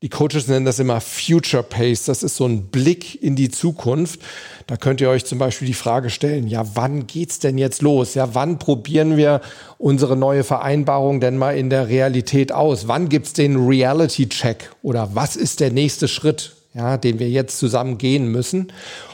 Die 0.00 0.08
Coaches 0.08 0.46
nennen 0.46 0.64
das 0.64 0.78
immer 0.78 1.00
Future 1.00 1.64
Pace. 1.64 2.04
Das 2.04 2.22
ist 2.22 2.36
so 2.36 2.46
ein 2.46 2.66
Blick 2.66 3.20
in 3.20 3.34
die 3.34 3.50
Zukunft. 3.50 4.20
Da 4.68 4.76
könnt 4.76 5.00
ihr 5.00 5.10
euch 5.10 5.24
zum 5.24 5.38
Beispiel 5.38 5.66
die 5.66 5.74
Frage 5.74 6.08
stellen, 6.08 6.46
ja, 6.46 6.64
wann 6.76 7.08
geht's 7.08 7.40
denn 7.40 7.58
jetzt 7.58 7.82
los? 7.82 8.14
Ja, 8.14 8.34
wann 8.34 8.60
probieren 8.60 9.16
wir 9.16 9.40
unsere 9.76 10.16
neue 10.16 10.44
Vereinbarung 10.44 11.20
denn 11.20 11.36
mal 11.36 11.56
in 11.56 11.68
der 11.68 11.88
Realität 11.88 12.52
aus? 12.52 12.86
Wann 12.86 13.08
gibt's 13.08 13.32
den 13.32 13.56
Reality 13.56 14.28
Check? 14.28 14.70
Oder 14.82 15.10
was 15.14 15.34
ist 15.34 15.58
der 15.58 15.72
nächste 15.72 16.06
Schritt? 16.06 16.52
ja, 16.74 16.96
den 16.96 17.18
wir 17.18 17.28
jetzt 17.28 17.58
zusammen 17.58 17.98
gehen 17.98 18.28
müssen. 18.28 18.72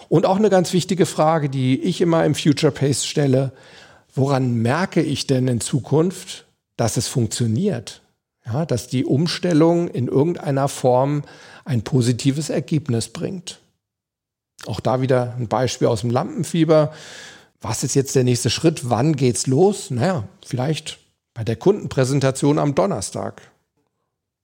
Und 0.09 0.27
auch 0.27 0.37
eine 0.37 0.51
ganz 0.51 0.73
wichtige 0.73 1.07
Frage, 1.07 1.49
die 1.49 1.81
ich 1.81 2.01
immer 2.01 2.25
im 2.25 2.35
Future 2.35 2.73
Pace 2.73 3.07
stelle. 3.07 3.53
Woran 4.15 4.55
merke 4.55 5.03
ich 5.03 5.27
denn 5.27 5.49
in 5.49 5.61
Zukunft, 5.61 6.47
dass 6.77 6.97
es 6.97 7.09
funktioniert? 7.09 8.03
Ja, 8.47 8.67
dass 8.67 8.89
die 8.89 9.05
Umstellung 9.05 9.89
in 9.89 10.07
irgendeiner 10.07 10.69
Form 10.69 11.23
ein 11.65 11.83
positives 11.83 12.51
Ergebnis 12.51 13.09
bringt. 13.09 13.61
Auch 14.67 14.81
da 14.81 15.01
wieder 15.01 15.35
ein 15.39 15.49
Beispiel 15.49 15.89
aus 15.89 16.03
dem 16.03 16.11
Lampenfieber. 16.11 16.93
Was 17.61 17.83
ist 17.83 17.95
jetzt 17.95 18.15
der 18.15 18.25
nächste 18.25 18.51
Schritt? 18.51 18.91
Wann 18.91 19.17
geht's 19.17 19.47
los? 19.47 19.91
Naja, 19.91 20.29
vielleicht 20.45 20.99
bei 21.33 21.43
der 21.43 21.57
Kundenpräsentation 21.57 22.59
am 22.59 22.75
Donnerstag. 22.75 23.43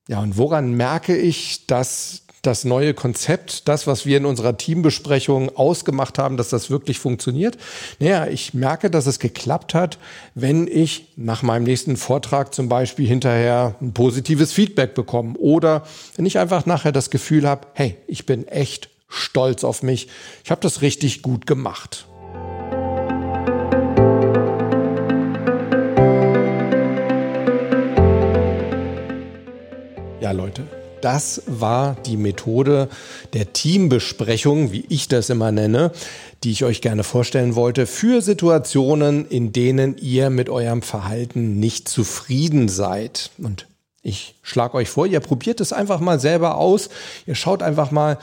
Ja, 0.08 0.20
und 0.20 0.36
woran 0.36 0.72
merke 0.72 1.16
ich, 1.16 1.66
dass 1.66 2.22
das 2.42 2.64
neue 2.64 2.94
Konzept, 2.94 3.68
das, 3.68 3.86
was 3.86 4.06
wir 4.06 4.16
in 4.16 4.24
unserer 4.24 4.56
Teambesprechung 4.56 5.54
ausgemacht 5.56 6.18
haben, 6.18 6.36
dass 6.36 6.48
das 6.48 6.70
wirklich 6.70 6.98
funktioniert. 6.98 7.58
Naja, 7.98 8.26
ich 8.26 8.54
merke, 8.54 8.90
dass 8.90 9.06
es 9.06 9.18
geklappt 9.18 9.74
hat, 9.74 9.98
wenn 10.34 10.66
ich 10.66 11.08
nach 11.16 11.42
meinem 11.42 11.64
nächsten 11.64 11.96
Vortrag 11.96 12.54
zum 12.54 12.68
Beispiel 12.68 13.06
hinterher 13.06 13.74
ein 13.80 13.92
positives 13.92 14.52
Feedback 14.52 14.94
bekomme 14.94 15.34
oder 15.38 15.86
wenn 16.16 16.24
ich 16.24 16.38
einfach 16.38 16.64
nachher 16.64 16.92
das 16.92 17.10
Gefühl 17.10 17.46
habe, 17.46 17.66
hey, 17.74 17.96
ich 18.06 18.24
bin 18.24 18.48
echt 18.48 18.88
stolz 19.08 19.64
auf 19.64 19.82
mich, 19.82 20.08
ich 20.44 20.50
habe 20.50 20.62
das 20.62 20.82
richtig 20.82 21.20
gut 21.20 21.46
gemacht. 21.46 22.06
Ja, 30.20 30.32
Leute, 30.32 30.79
das 31.00 31.42
war 31.46 31.96
die 32.06 32.16
Methode 32.16 32.88
der 33.32 33.52
Teambesprechung, 33.52 34.72
wie 34.72 34.84
ich 34.88 35.08
das 35.08 35.30
immer 35.30 35.52
nenne, 35.52 35.92
die 36.44 36.50
ich 36.50 36.64
euch 36.64 36.80
gerne 36.80 37.04
vorstellen 37.04 37.54
wollte, 37.54 37.86
für 37.86 38.22
Situationen, 38.22 39.26
in 39.26 39.52
denen 39.52 39.96
ihr 39.98 40.30
mit 40.30 40.48
eurem 40.48 40.82
Verhalten 40.82 41.58
nicht 41.60 41.88
zufrieden 41.88 42.68
seid. 42.68 43.30
Und 43.38 43.66
ich 44.02 44.34
schlage 44.42 44.74
euch 44.74 44.88
vor, 44.88 45.06
ihr 45.06 45.20
probiert 45.20 45.60
es 45.60 45.72
einfach 45.72 46.00
mal 46.00 46.18
selber 46.18 46.56
aus. 46.56 46.88
Ihr 47.26 47.34
schaut 47.34 47.62
einfach 47.62 47.90
mal, 47.90 48.18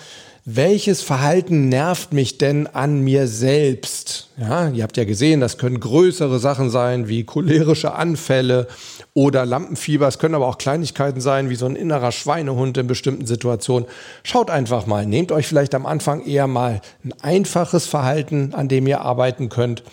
welches 0.49 1.01
Verhalten 1.01 1.67
nervt 1.67 2.13
mich 2.13 2.37
denn 2.37 2.67
an 2.67 3.01
mir 3.01 3.27
selbst? 3.27 4.29
Ja, 4.37 4.69
ihr 4.69 4.83
habt 4.83 4.95
ja 4.95 5.03
gesehen, 5.03 5.41
das 5.41 5.57
können 5.57 5.81
größere 5.81 6.39
Sachen 6.39 6.69
sein 6.69 7.09
wie 7.09 7.25
cholerische 7.25 7.95
Anfälle 7.95 8.67
oder 9.13 9.45
Lampenfieber. 9.45 10.07
Es 10.07 10.19
können 10.19 10.35
aber 10.35 10.47
auch 10.47 10.57
Kleinigkeiten 10.57 11.19
sein 11.19 11.49
wie 11.49 11.55
so 11.55 11.65
ein 11.65 11.75
innerer 11.75 12.13
Schweinehund 12.13 12.77
in 12.77 12.87
bestimmten 12.87 13.25
Situationen. 13.25 13.89
Schaut 14.23 14.49
einfach 14.49 14.85
mal, 14.85 15.05
nehmt 15.05 15.33
euch 15.33 15.47
vielleicht 15.47 15.75
am 15.75 15.85
Anfang 15.85 16.25
eher 16.25 16.47
mal 16.47 16.79
ein 17.03 17.13
einfaches 17.21 17.85
Verhalten, 17.85 18.53
an 18.53 18.69
dem 18.69 18.87
ihr 18.87 19.01
arbeiten 19.01 19.49
könnt. 19.49 19.83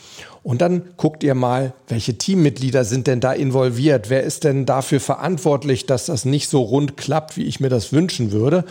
Und 0.44 0.60
dann 0.60 0.82
guckt 0.96 1.24
ihr 1.24 1.34
mal, 1.34 1.72
welche 1.88 2.16
Teammitglieder 2.16 2.84
sind 2.84 3.08
denn 3.08 3.18
da 3.18 3.32
involviert? 3.32 4.08
Wer 4.08 4.22
ist 4.22 4.44
denn 4.44 4.66
dafür 4.66 5.00
verantwortlich, 5.00 5.86
dass 5.86 6.06
das 6.06 6.24
nicht 6.24 6.48
so 6.48 6.60
rund 6.60 6.96
klappt, 6.96 7.36
wie 7.36 7.44
ich 7.44 7.58
mir 7.58 7.70
das 7.70 7.92
wünschen 7.92 8.30
würde? 8.30 8.64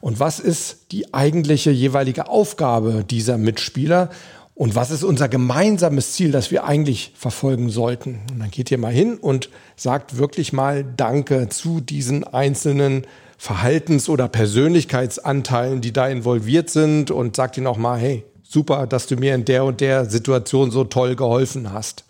Und 0.00 0.20
was 0.20 0.40
ist 0.40 0.92
die 0.92 1.12
eigentliche 1.12 1.70
jeweilige 1.70 2.28
Aufgabe 2.28 3.04
dieser 3.04 3.38
Mitspieler? 3.38 4.10
Und 4.54 4.74
was 4.74 4.90
ist 4.90 5.04
unser 5.04 5.28
gemeinsames 5.28 6.12
Ziel, 6.12 6.32
das 6.32 6.50
wir 6.50 6.64
eigentlich 6.64 7.12
verfolgen 7.16 7.70
sollten? 7.70 8.20
Und 8.30 8.40
dann 8.40 8.50
geht 8.50 8.70
ihr 8.70 8.78
mal 8.78 8.92
hin 8.92 9.16
und 9.16 9.48
sagt 9.76 10.18
wirklich 10.18 10.52
mal 10.52 10.84
Danke 10.84 11.48
zu 11.48 11.80
diesen 11.80 12.24
einzelnen 12.24 13.06
Verhaltens- 13.38 14.10
oder 14.10 14.28
Persönlichkeitsanteilen, 14.28 15.80
die 15.80 15.92
da 15.92 16.08
involviert 16.08 16.68
sind 16.68 17.10
und 17.10 17.36
sagt 17.36 17.56
ihnen 17.56 17.66
auch 17.66 17.78
mal, 17.78 17.98
hey, 17.98 18.24
super, 18.42 18.86
dass 18.86 19.06
du 19.06 19.16
mir 19.16 19.34
in 19.34 19.46
der 19.46 19.64
und 19.64 19.80
der 19.80 20.04
Situation 20.04 20.70
so 20.70 20.84
toll 20.84 21.16
geholfen 21.16 21.72
hast. 21.72 22.04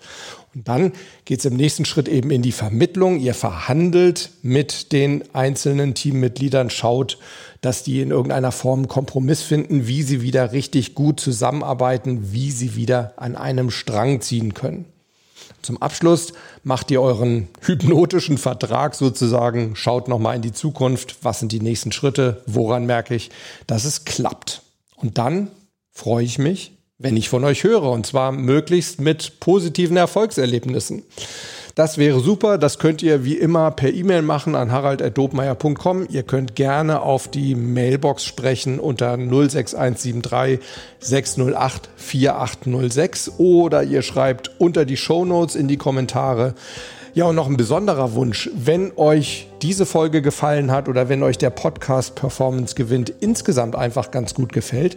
Und 0.54 0.66
dann 0.66 0.92
geht 1.24 1.38
es 1.38 1.44
im 1.44 1.56
nächsten 1.56 1.84
Schritt 1.84 2.08
eben 2.08 2.30
in 2.30 2.42
die 2.42 2.52
Vermittlung. 2.52 3.20
Ihr 3.20 3.34
verhandelt 3.34 4.30
mit 4.42 4.90
den 4.92 5.22
einzelnen 5.32 5.94
Teammitgliedern, 5.94 6.70
schaut, 6.70 7.18
dass 7.60 7.84
die 7.84 8.00
in 8.00 8.10
irgendeiner 8.10 8.50
Form 8.50 8.80
einen 8.80 8.88
Kompromiss 8.88 9.42
finden, 9.42 9.86
wie 9.86 10.02
sie 10.02 10.22
wieder 10.22 10.52
richtig 10.52 10.94
gut 10.94 11.20
zusammenarbeiten, 11.20 12.32
wie 12.32 12.50
sie 12.50 12.74
wieder 12.74 13.14
an 13.16 13.36
einem 13.36 13.70
Strang 13.70 14.20
ziehen 14.20 14.54
können. 14.54 14.86
Zum 15.62 15.80
Abschluss 15.80 16.32
macht 16.64 16.90
ihr 16.90 17.02
euren 17.02 17.48
hypnotischen 17.60 18.38
Vertrag 18.38 18.94
sozusagen, 18.94 19.76
schaut 19.76 20.08
nochmal 20.08 20.36
in 20.36 20.42
die 20.42 20.52
Zukunft, 20.52 21.18
was 21.22 21.40
sind 21.40 21.52
die 21.52 21.60
nächsten 21.60 21.92
Schritte, 21.92 22.42
woran 22.46 22.86
merke 22.86 23.14
ich, 23.14 23.30
dass 23.66 23.84
es 23.84 24.04
klappt. 24.04 24.62
Und 24.96 25.18
dann 25.18 25.50
freue 25.92 26.24
ich 26.24 26.38
mich, 26.38 26.72
wenn 27.00 27.16
ich 27.16 27.30
von 27.30 27.44
euch 27.44 27.64
höre, 27.64 27.90
und 27.90 28.06
zwar 28.06 28.30
möglichst 28.30 29.00
mit 29.00 29.40
positiven 29.40 29.96
Erfolgserlebnissen. 29.96 31.02
Das 31.74 31.96
wäre 31.96 32.20
super. 32.20 32.58
Das 32.58 32.78
könnt 32.78 33.02
ihr 33.02 33.24
wie 33.24 33.38
immer 33.38 33.70
per 33.70 33.92
E-Mail 33.92 34.20
machen 34.20 34.54
an 34.54 34.70
harald.dobmeier.com. 34.70 36.06
Ihr 36.10 36.24
könnt 36.24 36.54
gerne 36.54 37.00
auf 37.00 37.28
die 37.28 37.54
Mailbox 37.54 38.24
sprechen 38.24 38.78
unter 38.78 39.16
06173 39.16 40.60
608 40.98 41.88
4806 41.96 43.32
oder 43.38 43.82
ihr 43.82 44.02
schreibt 44.02 44.50
unter 44.58 44.84
die 44.84 44.98
Show 44.98 45.24
Notes 45.24 45.54
in 45.54 45.68
die 45.68 45.78
Kommentare. 45.78 46.54
Ja, 47.12 47.24
und 47.24 47.34
noch 47.34 47.48
ein 47.48 47.56
besonderer 47.56 48.14
Wunsch, 48.14 48.48
wenn 48.54 48.92
euch 48.96 49.48
diese 49.62 49.84
Folge 49.84 50.22
gefallen 50.22 50.70
hat 50.70 50.88
oder 50.88 51.08
wenn 51.08 51.24
euch 51.24 51.38
der 51.38 51.50
Podcast 51.50 52.14
Performance 52.14 52.76
gewinnt 52.76 53.12
insgesamt 53.18 53.74
einfach 53.74 54.12
ganz 54.12 54.32
gut 54.32 54.52
gefällt, 54.52 54.96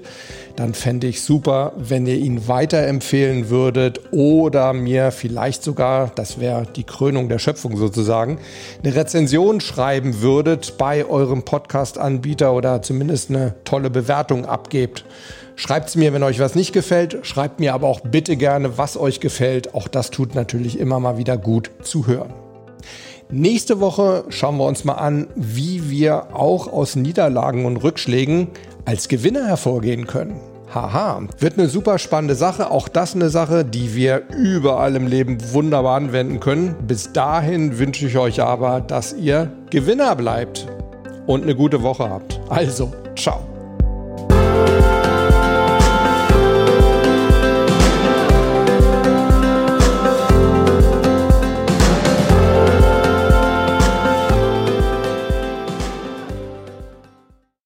dann 0.55 0.75
fände 0.75 1.07
ich 1.07 1.23
super, 1.23 1.73
wenn 1.75 2.05
ihr 2.05 2.17
ihn 2.17 2.47
weiterempfehlen 2.47 3.49
würdet 3.49 3.99
oder 4.11 4.73
mir 4.73 5.11
vielleicht 5.11 5.63
sogar, 5.63 6.11
das 6.13 6.39
wäre 6.39 6.67
die 6.75 6.83
Krönung 6.83 7.29
der 7.29 7.39
Schöpfung 7.39 7.77
sozusagen, 7.77 8.37
eine 8.83 8.93
Rezension 8.93 9.59
schreiben 9.59 10.21
würdet 10.21 10.77
bei 10.77 11.05
eurem 11.05 11.41
Podcast-Anbieter 11.41 12.53
oder 12.53 12.83
zumindest 12.83 13.31
eine 13.31 13.55
tolle 13.63 13.89
Bewertung 13.89 14.45
abgebt. 14.45 15.03
Schreibt 15.55 15.89
es 15.89 15.95
mir, 15.95 16.13
wenn 16.13 16.23
euch 16.23 16.39
was 16.39 16.55
nicht 16.55 16.73
gefällt. 16.73 17.19
Schreibt 17.25 17.59
mir 17.59 17.73
aber 17.73 17.87
auch 17.87 18.01
bitte 18.01 18.35
gerne, 18.37 18.77
was 18.77 18.97
euch 18.97 19.19
gefällt. 19.19 19.75
Auch 19.75 19.87
das 19.87 20.09
tut 20.09 20.35
natürlich 20.35 20.79
immer 20.79 20.99
mal 20.99 21.17
wieder 21.17 21.37
gut 21.37 21.71
zu 21.81 22.07
hören. 22.07 22.33
Nächste 23.29 23.79
Woche 23.79 24.25
schauen 24.29 24.57
wir 24.57 24.65
uns 24.65 24.83
mal 24.83 24.93
an, 24.93 25.27
wie 25.35 25.89
wir 25.89 26.35
auch 26.35 26.71
aus 26.71 26.95
Niederlagen 26.95 27.65
und 27.65 27.77
Rückschlägen 27.77 28.49
als 28.85 29.07
Gewinner 29.07 29.47
hervorgehen 29.47 30.07
können. 30.07 30.39
Haha, 30.73 31.21
wird 31.37 31.59
eine 31.59 31.67
super 31.67 31.99
spannende 31.99 32.35
Sache. 32.35 32.71
Auch 32.71 32.87
das 32.87 33.13
eine 33.15 33.29
Sache, 33.29 33.63
die 33.63 33.93
wir 33.95 34.23
überall 34.35 34.95
im 34.95 35.05
Leben 35.05 35.37
wunderbar 35.51 35.97
anwenden 35.97 36.39
können. 36.39 36.75
Bis 36.87 37.13
dahin 37.13 37.77
wünsche 37.77 38.07
ich 38.07 38.17
euch 38.17 38.41
aber, 38.41 38.81
dass 38.81 39.13
ihr 39.13 39.51
Gewinner 39.69 40.15
bleibt 40.15 40.67
und 41.27 41.43
eine 41.43 41.55
gute 41.55 41.83
Woche 41.83 42.09
habt. 42.09 42.39
Also, 42.49 42.91
ciao. 43.15 43.52